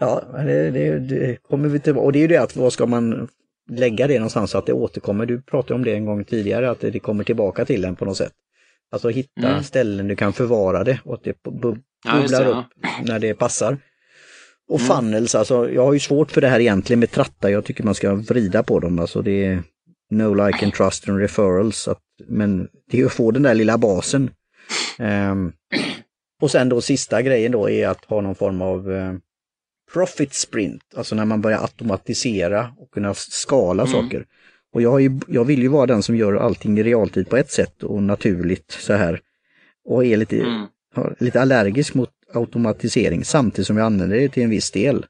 [0.00, 2.86] Ja, det, det, det kommer vi till, och det är ju det att vad ska
[2.86, 3.28] man
[3.70, 5.26] lägga det någonstans så att det återkommer.
[5.26, 8.16] Du pratade om det en gång tidigare, att det kommer tillbaka till en på något
[8.16, 8.32] sätt.
[8.92, 9.62] Alltså hitta mm.
[9.62, 12.66] ställen du kan förvara det och att det bubblar ja, upp
[13.06, 13.78] när det passar.
[14.68, 14.96] Och mm.
[14.96, 17.94] funnels, alltså jag har ju svårt för det här egentligen med trattar, jag tycker man
[17.94, 18.98] ska vrida på dem.
[18.98, 19.62] Alltså det
[20.12, 21.88] no like and trust and referrals.
[21.88, 24.30] Att, men det är att få den där lilla basen.
[24.98, 25.52] Um,
[26.40, 29.14] och sen då sista grejen då är att ha någon form av uh,
[29.92, 33.92] profit sprint, alltså när man börjar automatisera och kunna skala mm.
[33.92, 34.24] saker.
[34.74, 37.50] Och jag, ju, jag, vill ju vara den som gör allting i realtid på ett
[37.50, 39.20] sätt och naturligt så här.
[39.84, 40.66] Och är lite, mm.
[41.18, 45.06] lite allergisk mot automatisering samtidigt som jag använder det till en viss del.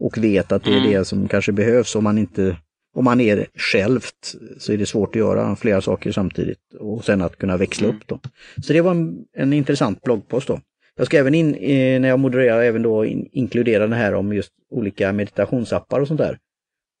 [0.00, 0.90] Och vet att det är mm.
[0.90, 2.56] det som kanske behövs om man inte
[2.96, 7.22] om man är självt så är det svårt att göra flera saker samtidigt och sen
[7.22, 7.96] att kunna växla mm.
[7.96, 8.06] upp.
[8.06, 8.20] Då.
[8.62, 10.48] Så det var en, en intressant bloggpost.
[10.48, 10.60] då.
[10.96, 14.32] Jag ska även in, eh, när jag modererar, även då in, inkludera det här om
[14.32, 16.38] just olika meditationsappar och sånt där.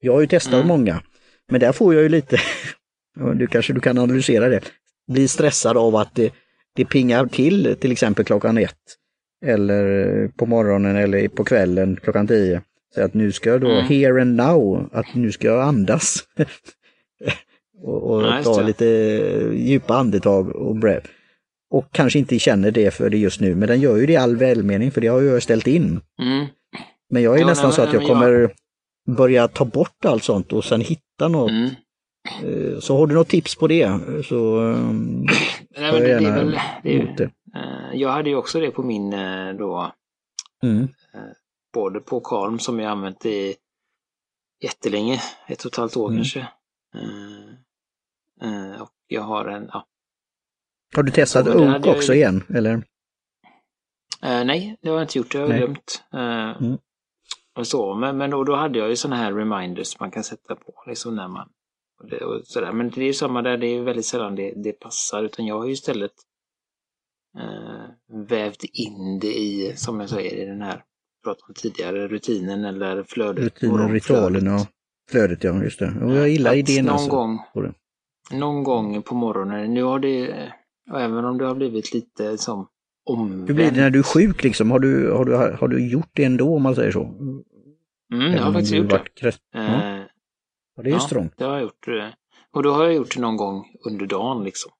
[0.00, 0.66] Jag har ju testat mm.
[0.66, 1.02] många,
[1.50, 2.38] men där får jag ju lite,
[3.34, 4.60] du kanske du kan analysera det,
[5.12, 6.32] bli stressad av att det,
[6.74, 8.74] det pingar till till exempel klockan ett
[9.44, 12.62] eller på morgonen eller på kvällen klockan tio.
[12.94, 13.86] Så att nu ska jag då, mm.
[13.86, 16.24] here and now, att nu ska jag andas.
[17.82, 18.84] och, och nice, ta lite
[19.54, 21.10] djupa andetag och breath.
[21.70, 24.16] Och kanske inte känner det för det just nu, men den gör ju det i
[24.16, 26.00] all välmening för det har jag ställt in.
[26.22, 26.46] Mm.
[27.10, 29.16] Men jag är ja, nästan nej, så att jag kommer jag...
[29.16, 31.50] börja ta bort allt sånt och sen hitta något.
[31.50, 31.70] Mm.
[32.42, 35.26] Eh, så har du något tips på det så um,
[35.76, 37.30] nej, men det, jag gärna det väl, det är, uh,
[37.94, 39.10] Jag hade ju också det på min
[39.58, 39.92] då
[40.62, 40.88] mm
[41.76, 43.56] både på Kalm som jag använt i
[44.62, 46.18] jättelänge, ett och ett halvt år mm.
[46.18, 46.48] kanske.
[46.94, 47.52] Uh,
[48.44, 49.86] uh, och jag har en, ja.
[50.96, 52.16] Har du testat Oak också jag...
[52.16, 52.74] igen, eller?
[52.74, 52.82] Uh,
[54.20, 56.02] nej, det har jag inte gjort, det har jag glömt.
[56.12, 56.78] Mm.
[57.54, 60.56] Och så, men, men då, då hade jag ju sådana här reminders man kan sätta
[60.56, 61.48] på, liksom när man
[62.00, 62.72] och det, och sådär.
[62.72, 65.58] Men det är ju samma där, det är väldigt sällan det, det passar, utan jag
[65.58, 66.12] har ju istället
[68.28, 70.84] vävt in det i, som jag säger, i den här
[71.26, 73.44] pratade om tidigare, rutinen eller flödet.
[73.44, 74.66] Rutinen, ritualen och
[75.10, 75.92] flödet ja, just det.
[76.04, 77.10] Och jag gillar idén någon alltså.
[77.10, 77.38] Gång,
[78.32, 80.34] någon gång på morgonen, nu har det,
[80.94, 82.68] även om det har blivit lite som
[83.06, 83.48] omvänt.
[83.48, 84.70] Hur blir det när du är sjuk liksom?
[84.70, 87.02] Har du, har du, har du gjort det ändå om man säger så?
[88.12, 89.02] Mm, jag har faktiskt gjort det.
[89.14, 89.42] Krest...
[89.52, 89.60] Ja.
[89.60, 90.04] Eh,
[90.76, 90.82] ja.
[90.82, 91.32] det är ju ja, strångt.
[91.36, 91.88] det har jag gjort.
[91.88, 92.08] Eh,
[92.52, 94.72] och då har jag gjort det någon gång under dagen liksom.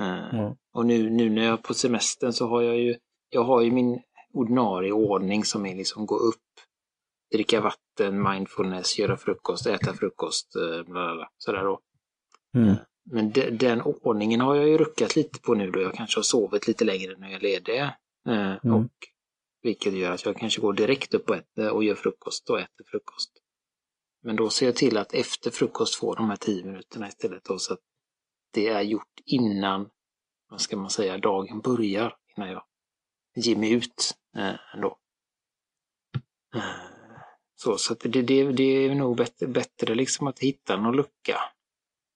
[0.00, 0.56] Eh, ja.
[0.72, 2.94] Och nu, nu när jag är på semestern så har jag ju,
[3.30, 4.00] jag har ju min
[4.32, 6.36] ordinarie ordning som är liksom gå upp,
[7.32, 11.30] dricka vatten, mindfulness, göra frukost, äta frukost, bla bla bla.
[11.38, 11.80] Sådär då.
[12.54, 12.74] Mm.
[13.10, 16.22] Men de, den ordningen har jag ju ruckat lite på nu då jag kanske har
[16.22, 17.80] sovit lite längre när jag är ledig.
[17.80, 17.90] Eh,
[18.26, 18.74] Mm.
[18.74, 18.90] och,
[19.62, 22.84] vilket gör att jag kanske går direkt upp och, äter, och gör frukost och äter
[22.86, 23.30] frukost.
[24.22, 27.58] Men då ser jag till att efter frukost få de här tio minuterna istället då,
[27.58, 27.80] så att
[28.52, 29.90] det är gjort innan,
[30.50, 32.16] vad ska man säga, dagen börjar.
[32.36, 32.62] Innan jag
[33.40, 34.96] ger mig ut eh, ändå.
[36.54, 36.62] Eh,
[37.54, 41.36] så så det, det, det är nog bättre, bättre liksom att hitta någon lucka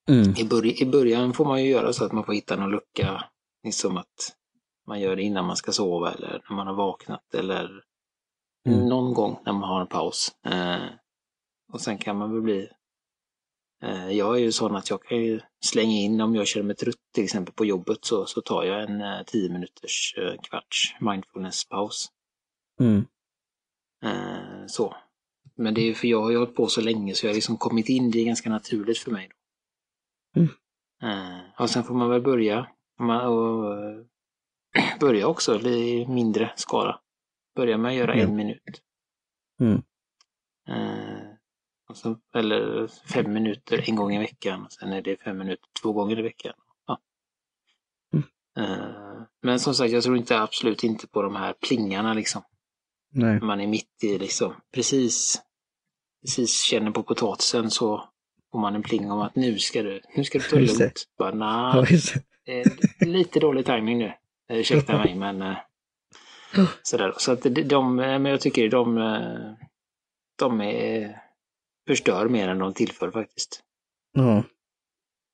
[0.09, 0.35] Mm.
[0.37, 3.25] i, börj I början får man ju göra så att man får hitta någon lucka,
[3.65, 4.37] liksom att
[4.87, 7.83] man gör det innan man ska sova eller när man har vaknat eller
[8.69, 8.89] Mm.
[8.89, 10.29] någon gång när man har en paus.
[10.47, 10.83] Eh,
[11.73, 12.69] och sen kan man väl bli...
[13.83, 16.77] Eh, jag är ju sån att jag kan ju slänga in, om jag känner mig
[16.77, 20.95] trött till exempel på jobbet, så, så tar jag en eh, 10 minuters eh, kvarts
[21.01, 22.09] mindfulness-paus.
[22.81, 23.05] Mm.
[24.05, 24.97] Eh, så.
[25.57, 27.35] Men det är ju för jag har ju hållit på så länge så jag har
[27.35, 29.29] liksom kommit in, det är ganska naturligt för mig.
[30.35, 30.41] Då.
[30.41, 30.51] Mm.
[31.03, 32.67] Eh, och sen får man väl börja.
[33.01, 37.01] Man, och, eh, börja också i mindre skala.
[37.57, 38.29] Börja med att göra Mm.
[38.29, 38.83] en minut.
[39.61, 39.83] Mm.
[41.95, 44.67] Eh, och så, eller fem minuter en gång i veckan.
[44.71, 46.53] Sen är det fem minuter två gånger i veckan.
[46.87, 47.01] Ja.
[48.13, 48.25] Mm.
[48.59, 52.43] Eh, men som sagt, jag tror inte absolut inte på de här plingarna liksom.
[53.13, 53.41] Nej.
[53.41, 55.43] Man är mitt i liksom, precis,
[56.23, 58.09] precis känner på potatisen så
[58.53, 61.05] får man en pling om att nu ska du, nu ska du ta lugnt.
[61.19, 61.85] Bara, nah,
[63.07, 64.13] lite dålig timing nu.
[64.51, 65.57] Eh, Ursäkta mig, men eh,
[66.83, 67.15] sådär.
[67.19, 68.97] Så att de, de, men jag tycker de,
[70.39, 71.24] de är,
[71.87, 73.63] förstör mer än de tillför faktiskt.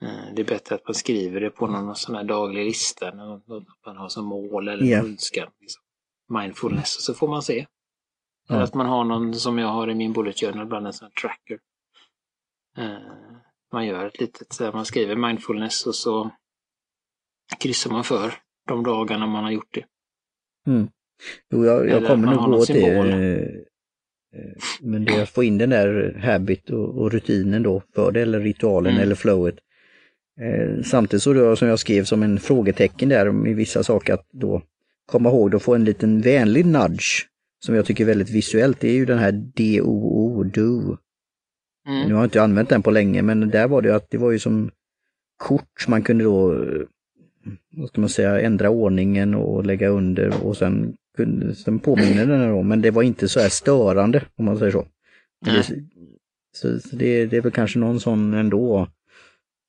[0.02, 3.66] Eh, Det är bättre att man skriver det på någon sån här daglig lista, något
[3.86, 4.98] man har som mål eller Ja.
[4.98, 5.48] önskan.
[5.60, 5.82] Liksom.
[6.40, 7.66] Mindfulness, och så får man se.
[8.48, 8.54] Ja.
[8.54, 11.06] Eller att man har någon som jag har i min bullet journal, ibland en sån
[11.06, 11.58] här tracker.
[12.78, 12.98] Eh,
[13.72, 16.30] Man gör ett litet, man skriver mindfulness och så
[17.60, 18.34] kryssar man för
[18.68, 19.84] de dagarna man har gjort det.
[20.66, 20.88] Mm.
[21.50, 22.66] Jo, jag, jag kommer nog gå någon
[24.80, 28.40] Men det att få in den där habit och, och rutinen då för det, eller
[28.40, 29.02] ritualen Mm.
[29.02, 29.54] eller flowet.
[30.40, 34.26] Eh, samtidigt så då, som jag skrev som en frågetecken där med vissa saker att
[34.32, 34.62] då
[35.06, 37.26] komma ihåg att få en liten vänlig nudge
[37.64, 38.80] som jag tycker är väldigt visuellt.
[38.80, 40.96] Det är ju den här DOO, do.
[41.86, 42.10] Nu Mm.
[42.10, 44.38] har jag inte använt den på länge, men där var det att det var ju
[44.38, 44.70] som
[45.36, 46.82] kort man kunde då, eh,
[47.76, 52.50] vad ska man säga, ändra ordningen och lägga under och sen, kunde, sen påminner den
[52.50, 54.86] då, men det var inte så här störande om man säger så.
[55.44, 55.64] Det,
[56.52, 58.88] så, så det, det är väl kanske någon sån ändå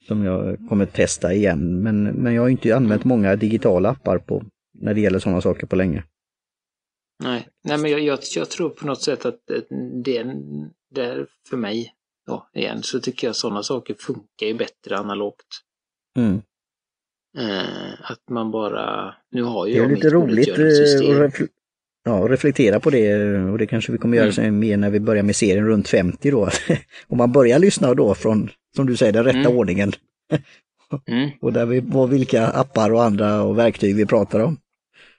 [0.07, 4.43] som jag kommer testa igen, men, men jag har inte använt många digitala appar på,
[4.73, 6.03] när det gäller sådana saker på länge.
[7.23, 9.61] Nej, Nej men jag, jag, jag tror på något sätt att eh,
[10.03, 10.35] det,
[10.95, 11.93] det är för mig,
[12.27, 15.47] då, igen, så tycker jag sådana saker funkar ju bättre analogt.
[16.17, 16.41] Mm.
[17.37, 21.49] Eh, att man bara, nu har ju Det är lite roligt eh, att
[22.05, 24.59] ja, reflektera på det och det kanske vi kommer göra Mm.
[24.59, 26.49] mer när vi börjar med serien runt 50 då.
[27.07, 29.57] Om man börjar lyssna då från, som du säger, den rätta Mm.
[29.57, 29.91] ordningen
[31.07, 31.29] Mm.
[31.41, 34.57] och där vi, vad, vilka appar och andra och verktyg vi pratar om.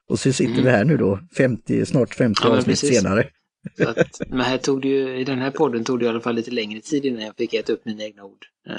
[0.09, 0.65] Och så sitter Mm.
[0.65, 2.99] vi här nu då, 50, snart 50 Ja, avsnitt precis.
[2.99, 3.29] senare.
[3.77, 6.21] Så att, men här tog det ju, i den här podden tog det i alla
[6.21, 8.47] fall lite längre tid innan jag fick äta upp mina egna ord.
[8.71, 8.75] Uh,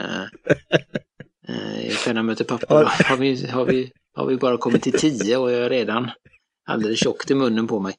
[1.49, 2.75] uh, penna möter papper då.
[3.05, 6.09] Har vi, har, vi, har vi bara kommit till tio och jag är redan
[6.65, 7.95] alldeles tjockt i munnen på mig.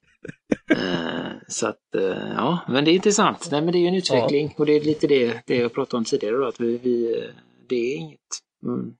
[0.70, 3.48] Eh, så att, eh, ja, men det är intressant.
[3.50, 5.96] Nej, men det är ju en utveckling och det är lite det, det jag pratade
[5.98, 7.24] om tidigare då, att vi, vi eh,
[7.68, 8.20] det är inget,
[8.66, 8.94] mm,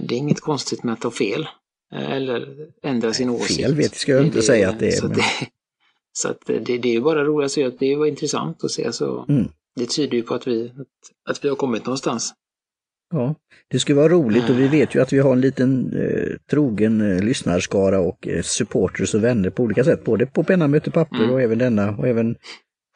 [0.00, 1.46] det är inget konstigt med att ta fel.
[1.94, 3.60] eh, Eller ändra sin åsikt.
[3.60, 4.90] Fel vet ska jag inte säga att det är.
[5.00, 5.24] Så, Men, det,
[6.12, 8.70] så att det, det är ju bara roligt att se att det var intressant att
[8.70, 8.92] se.
[8.92, 9.48] Så Mm.
[9.76, 12.34] Det tyder ju på att vi, att, att vi har kommit någonstans.
[13.10, 13.34] Ja,
[13.68, 17.00] det skulle vara roligt och vi vet ju att vi har en liten eh, trogen
[17.00, 21.16] eh, lyssnarskara och eh, supporters och vänner på olika sätt, både på penna möter papper
[21.16, 21.30] Mm.
[21.30, 22.36] och även denna och även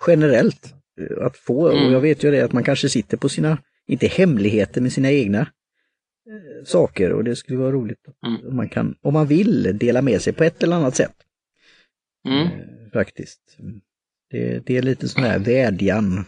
[0.06, 0.74] generellt.
[1.00, 1.92] eh, Att få, och Mm.
[1.92, 5.38] jag vet ju det att man kanske sitter på sina, inte hemligheter, men sina egna
[5.40, 8.48] eh, saker och det skulle vara roligt Mm.
[8.48, 11.14] om man kan, om man vill, dela med sig på ett eller annat sätt.
[12.28, 12.46] Mm.
[12.46, 12.52] Eh,
[12.92, 13.40] faktiskt.
[14.30, 16.24] Det, det är lite sån här vädjan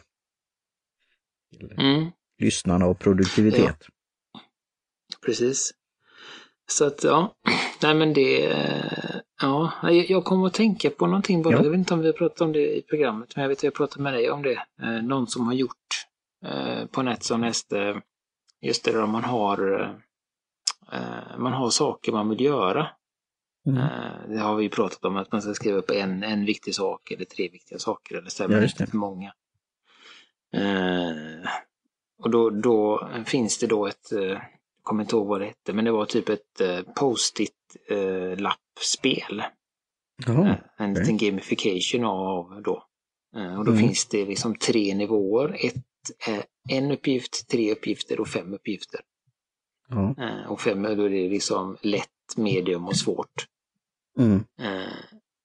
[1.78, 2.10] Mm.
[2.40, 3.86] Lyssnarna och produktivitet.
[5.26, 5.72] Precis.
[6.70, 7.34] Så att ja,
[7.82, 11.54] nej men det, eh, ja, jag- kommer att tänka på någonting bara.
[11.54, 11.62] Ja.
[11.62, 13.62] Jag vet inte om vi har pratat om det i programmet, men jag vet att
[13.64, 14.62] jag pratade med dig om det.
[14.82, 16.06] Eh, någon som har gjort
[16.46, 18.02] eh, på Netson nästa,
[18.60, 19.58] just det där man har,
[21.38, 22.88] man har saker man vill göra.
[23.66, 23.86] Mm.
[24.28, 27.24] Det har vi pratat om, att man ska skriva upp en, en viktig sak eller
[27.24, 29.32] tre viktiga saker eller så, inte för många.
[32.20, 34.40] Eh, och då, då finns det då ett, jag
[34.82, 36.60] kommer inte ihåg vad det hette, men det var typ ett
[36.96, 37.76] post-it
[38.36, 39.42] lappspel.
[40.26, 42.84] Oh, en liten gamification av då.
[43.58, 43.78] Och då mm.
[43.78, 45.56] finns det liksom tre nivåer.
[45.60, 45.84] Ett,
[46.68, 49.00] en uppgift, tre uppgifter och fem uppgifter.
[49.88, 50.14] Ja.
[50.48, 53.46] Och fem, då är det liksom lätt, medium och svårt.
[54.18, 54.44] Mm.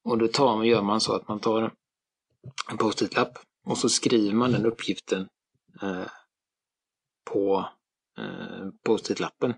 [0.04, 1.72] Och då tar man, gör man så att man tar
[2.70, 5.28] en post-it-lapp och så skriver man den uppgiften
[5.82, 6.08] eh,
[7.26, 7.70] på
[8.18, 9.54] eh, post-it-lappen.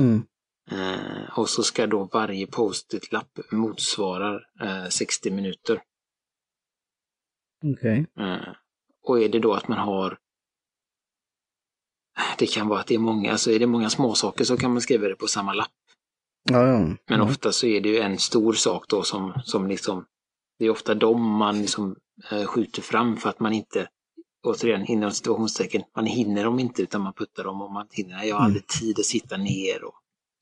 [0.00, 0.26] Mm.
[0.70, 4.40] Eh, och så ska då varje post-it-lapp motsvara
[4.90, 5.82] 60 minuter.
[7.64, 8.06] Okej.
[8.14, 8.54] Okay.
[9.06, 10.18] och är det då att man har
[12.38, 14.80] det kan vara att det är många, alltså är det många småsaker så kan man
[14.80, 15.70] skriva det på samma lapp.
[16.50, 16.78] Ja, ja.
[16.78, 17.28] Men mm.
[17.28, 20.06] ofta så är det ju en stor sak då som, som liksom,
[20.58, 21.96] det är ofta de man liksom
[22.30, 23.88] äh, skjuter fram för att man inte,
[24.44, 28.36] återigen inom situationstecken, man hinner dem inte utan man puttar dem och man hinner, jag
[28.36, 28.80] har aldrig mm.
[28.80, 29.94] tid att sitta ner och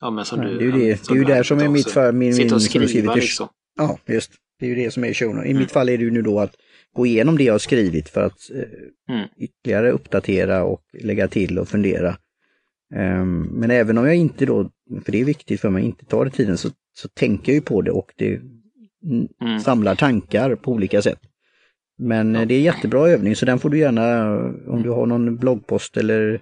[0.03, 1.69] Ja, men som Nej, du, det är ju det, det, är ju där som är
[1.69, 2.13] mitt fall.
[2.13, 3.47] Min, Sitta och skriva liksom.
[3.77, 4.31] Ja, just.
[4.59, 5.45] Det är ju det som är showen.
[5.45, 5.57] I mm.
[5.61, 6.55] mitt fall är det ju nu då att
[6.95, 9.27] gå igenom det jag har skrivit för att eh, mm.
[9.37, 12.17] ytterligare uppdatera och lägga till och fundera.
[12.95, 14.69] Um, men även om jag inte då,
[15.05, 17.61] för det är viktigt för mig, inte tar det tiden så, så tänker jag ju
[17.61, 18.39] på det och det
[19.41, 19.59] mm.
[19.59, 21.19] samlar tankar på olika sätt.
[22.03, 22.45] Men ja.
[22.45, 24.35] det är jättebra övning så den får du gärna,
[24.67, 26.41] om du har någon bloggpost eller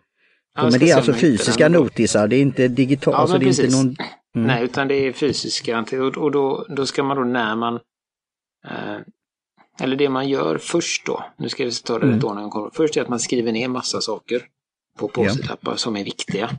[0.56, 3.16] Ja, men det är alltså fysiska notisar, det är inte digitalt.
[3.16, 3.96] Ja, alltså det är inte någon...
[4.36, 4.48] Mm.
[4.48, 5.86] Nej, utan det är fysiska.
[6.18, 7.76] Och då, då ska man då när man...
[8.66, 8.98] Eh,
[9.82, 12.16] eller det man gör först då, nu ska vi ta det mm.
[12.16, 12.52] rätt ordning.
[12.74, 14.42] Först är att man skriver ner massa saker
[14.98, 15.78] på post-it-lappar ja.
[15.78, 16.50] som är viktiga.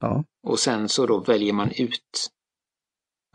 [0.00, 0.24] Ja.
[0.42, 2.30] Och sen så då väljer man ut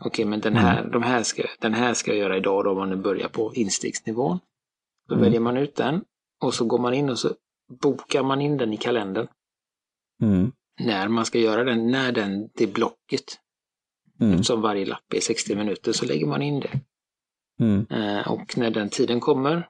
[0.04, 0.90] Okej, men den här, mm.
[0.90, 4.38] de här ska, den här ska jag göra idag då om man börjar på instegsnivån.
[5.08, 5.24] Då mm.
[5.24, 6.04] väljer man ut den
[6.40, 7.34] och så går man in och så
[7.80, 9.28] bokar man in den i kalendern.
[10.22, 10.52] Mm.
[10.80, 13.38] När man ska göra den, när den, det blocket.
[14.20, 14.44] Mm.
[14.44, 16.80] Som varje lapp är 60 minuter så lägger man in det.
[17.60, 17.86] Mm.
[17.90, 19.68] Eh, och när den tiden kommer,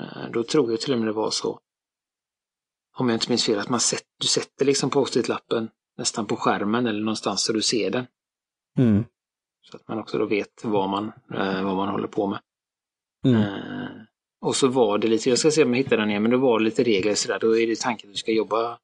[0.00, 1.60] eh, då tror jag till och med det var så,
[2.96, 6.86] om jag inte minns fel, att man sätter, du sätter liksom post-it-lappen nästan på skärmen
[6.86, 8.06] eller någonstans så du ser den.
[8.78, 9.04] Mm.
[9.70, 12.40] Så att man också då vet vad man, eh, vad man håller på med.
[13.24, 13.42] Mm.
[14.40, 16.38] Och så var det lite, jag ska se om jag hittar den igen, men då
[16.38, 17.38] var det lite regler sådär.
[17.40, 18.78] Då är det tanken att du ska jobba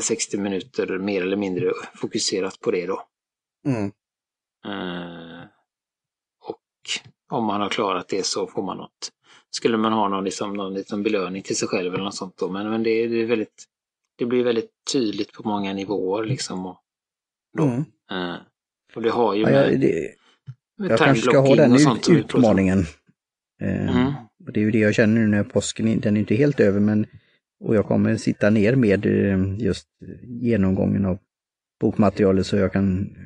[0.00, 3.06] 60 eh, minuter mer eller mindre fokuserat på det då.
[3.66, 3.92] Mm.
[4.66, 5.44] Eh,
[6.40, 6.60] och
[7.30, 9.12] om man har klarat det så får man något.
[9.50, 12.48] Skulle man ha någon, liksom, någon liten belöning till sig själv eller något sånt då.
[12.48, 13.64] Men, men det, det, är väldigt,
[14.18, 16.66] det blir väldigt tydligt på många nivåer liksom.
[16.66, 16.80] Och,
[17.58, 17.64] då.
[17.64, 17.84] Mm.
[18.10, 18.36] Eh,
[18.94, 20.14] och det har ju med, ja, det,
[20.78, 22.84] med Jag kanske ska ha den ut, utmaningen.
[23.60, 24.12] Mm.
[24.52, 27.06] Det är ju det jag känner nu när påsken, den är inte helt över men
[27.60, 29.88] och jag kommer sitta ner med eh, just
[30.22, 31.18] genomgången av
[31.80, 33.16] bokmaterialet så jag kan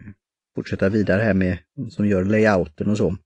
[0.55, 1.59] fortsätta vidare här med
[1.91, 3.17] som gör layouten och så.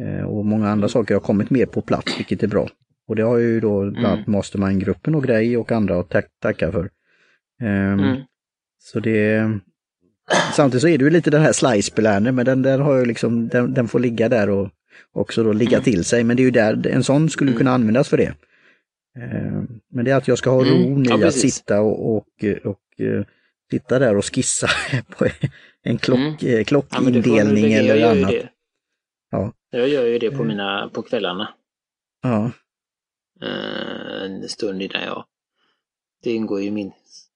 [0.00, 2.68] Eh, och många andra saker har kommit mer på plats, vilket är bra.
[3.08, 4.32] Och det har ju då bland annat mm.
[4.32, 6.90] Mastermind-gruppen och grej och andra att tack, tacka för.
[7.62, 8.16] Um, mm.
[8.78, 9.50] Så det...
[10.52, 11.92] Samtidigt så är det ju lite den här slice
[12.32, 14.70] men den, den har ju liksom, den, den, får ligga där och
[15.16, 15.84] också då ligga mm.
[15.84, 16.24] till sig.
[16.24, 18.34] Men det är ju där, en sån skulle kunna användas för det.
[19.18, 20.74] Eh, men det är att jag ska ha mm.
[20.74, 23.24] ron i ja, att sitta och, och, och, eh,
[23.70, 24.68] sitta där och skissa
[25.18, 25.26] på
[25.82, 26.58] en klock, mm.
[26.58, 28.34] Eh, klockindelning ja, eller annat.
[29.30, 29.52] Ja.
[29.70, 31.48] Jag gör ju det på mina, på kvällarna.
[32.22, 32.50] Ja.
[34.20, 35.24] En stund innan jag...
[36.22, 36.92] Det ingår ju min,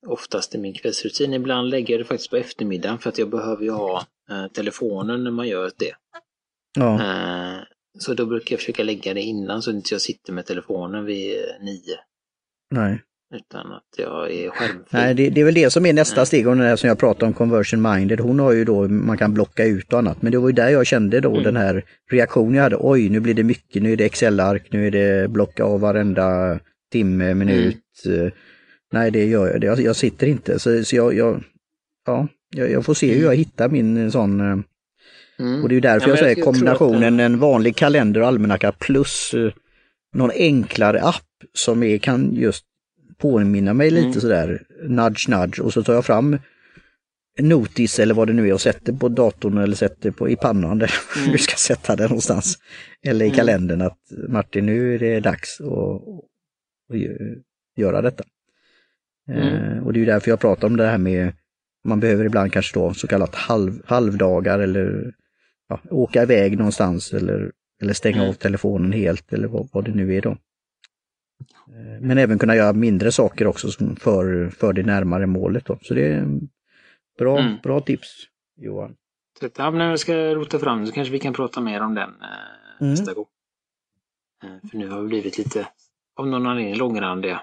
[0.07, 1.35] oftast i min kvällsrutin.
[1.35, 4.07] Ibland lägger jag det faktiskt på eftermiddagen för att jag behöver ju ha
[4.53, 5.95] telefonen när man gör det.
[6.79, 7.01] Ja.
[7.99, 11.05] Så då brukar jag försöka lägga det innan så att inte jag sitter med telefonen
[11.05, 11.97] vid nio.
[12.71, 13.03] Nej.
[13.35, 14.85] Utan att jag är skärmfri.
[14.91, 16.99] Nej, det, det, är väl det som är nästa steg och det här som jag
[16.99, 18.21] pratade om, conversion minded.
[18.21, 20.23] Hon har ju då, man kan blocka ut och annat.
[20.23, 21.43] Men det var ju där jag kände då mm.
[21.43, 22.77] den här reaktionen jag hade.
[22.81, 26.59] Oj, nu blir det mycket, nu är det Excel-ark, nu är det blocka av varenda
[26.93, 27.77] timme, minut.
[28.07, 28.31] Mm.
[28.93, 29.65] Nej, det gör jag.
[29.65, 30.59] Jag, jag sitter inte.
[30.59, 31.43] Så, så jag, jag,
[32.07, 33.39] ja, jag, jag får se hur jag mm.
[33.39, 34.59] hittar min sån eh,
[35.41, 35.63] Mm.
[35.63, 37.21] Och det är därför ja, jag säger kombinationen den...
[37.21, 39.53] en vanlig kalender och almanacka plus uh,
[40.15, 41.25] någon enklare app
[41.55, 42.65] som är, kan just
[43.19, 44.21] påminna mig lite mm.
[44.21, 46.39] sådär, nudge nudge och så tar jag fram
[47.39, 50.79] Notis eller vad det nu är och sätter på datorn eller sätter på i pannan
[50.79, 51.33] där mm.
[51.33, 52.59] du ska sätta den någonstans.
[53.03, 53.37] Eller i mm.
[53.37, 56.03] kalendern att Martin nu är det dags att,
[56.93, 57.01] att
[57.77, 58.25] göra detta.
[59.29, 59.43] Mm.
[59.43, 61.33] Eh, och det är därför jag pratar om det här med
[61.85, 65.15] man behöver ibland kanske då så kallat halv, halvdagar eller
[65.71, 67.53] ja, åka iväg någonstans eller,
[67.83, 68.29] eller stänga mm.
[68.29, 70.31] av telefonen helt eller vad, vad det nu är då.
[71.51, 73.69] Eh, men även kunna göra mindre saker också
[74.01, 75.65] för, för det närmare målet.
[75.65, 75.79] Då.
[75.83, 76.41] Så det är
[77.19, 77.57] bra, mm.
[77.63, 78.09] bra tips
[78.57, 78.97] Johan.
[79.57, 82.81] Ja, när vi ska rota fram så kanske vi kan prata mer om den eh,
[82.81, 82.91] mm.
[82.91, 83.27] nästa gång.
[84.45, 85.69] Eh, för nu har vi blivit lite,
[86.17, 87.41] av någon anledning, långrandiga.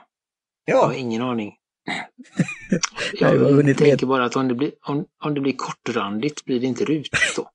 [0.65, 0.73] Ja.
[0.73, 1.55] Jag har ingen aning.
[3.13, 3.35] jag
[3.67, 6.85] jag tänker bara att om det, blir, om, om det blir kortrandigt blir det inte
[6.85, 7.51] rutigt då.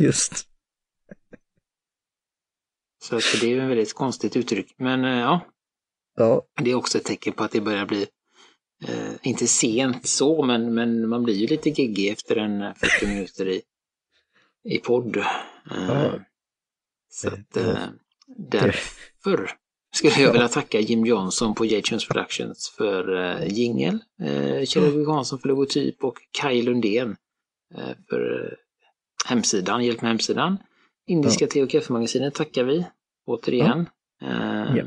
[0.00, 0.48] Just.
[3.02, 4.74] Så det är ju ett väldigt konstigt uttryck.
[4.76, 5.40] Men eh, ja,
[6.16, 6.46] ja.
[6.62, 8.06] det är också ett tecken på att det börjar bli,
[8.88, 13.48] eh, inte sent så, men, men man blir ju lite giggig efter en 40 minuter
[13.48, 13.62] i,
[14.64, 15.16] i podd.
[15.16, 15.24] Eh,
[15.70, 16.20] ja.
[17.10, 17.88] Så att eh,
[18.26, 19.50] därför
[19.94, 25.06] skulle jag vilja tacka Jim Johnson på J-Tunes Productions för eh, jingel, eh, Kjell.
[25.06, 27.16] Hansson för logotyp och Kaj Lundén
[27.74, 28.56] eh, för
[29.26, 30.58] hemsidan, hjälp med hemsidan.
[31.06, 31.48] Indiska ja.
[31.50, 32.86] te och kaffemagasinet tackar vi
[33.26, 33.88] återigen.
[34.20, 34.26] Ja.
[34.26, 34.84] Eh, ja.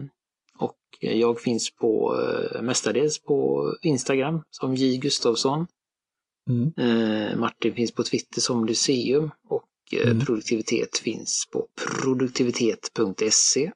[0.57, 5.67] Och jag finns på eh, mestadels på Instagram som J Gustavsson.
[6.49, 6.73] Mm.
[6.77, 10.19] Eh, Martin finns på Twitter som Lyceum och mm.
[10.25, 13.71] produktivitet finns på produktivitet.se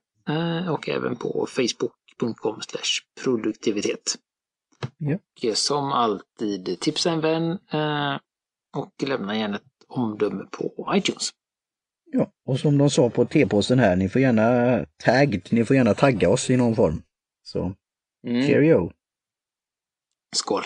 [0.70, 2.60] och även på facebook.com
[3.24, 4.16] produktivitet.
[4.98, 5.16] Ja.
[5.16, 7.58] Och som alltid tipsa en vän
[8.76, 11.30] och lämna gärna ett omdöme på iTunes.
[12.12, 15.94] Ja, och som de sa på T-posten här, ni får gärna tagg, ni får gärna
[15.94, 17.02] tagga oss i någon form.
[17.44, 17.74] Så,
[18.28, 18.48] mm.
[18.48, 18.92] cheerio!
[20.36, 20.64] Skål!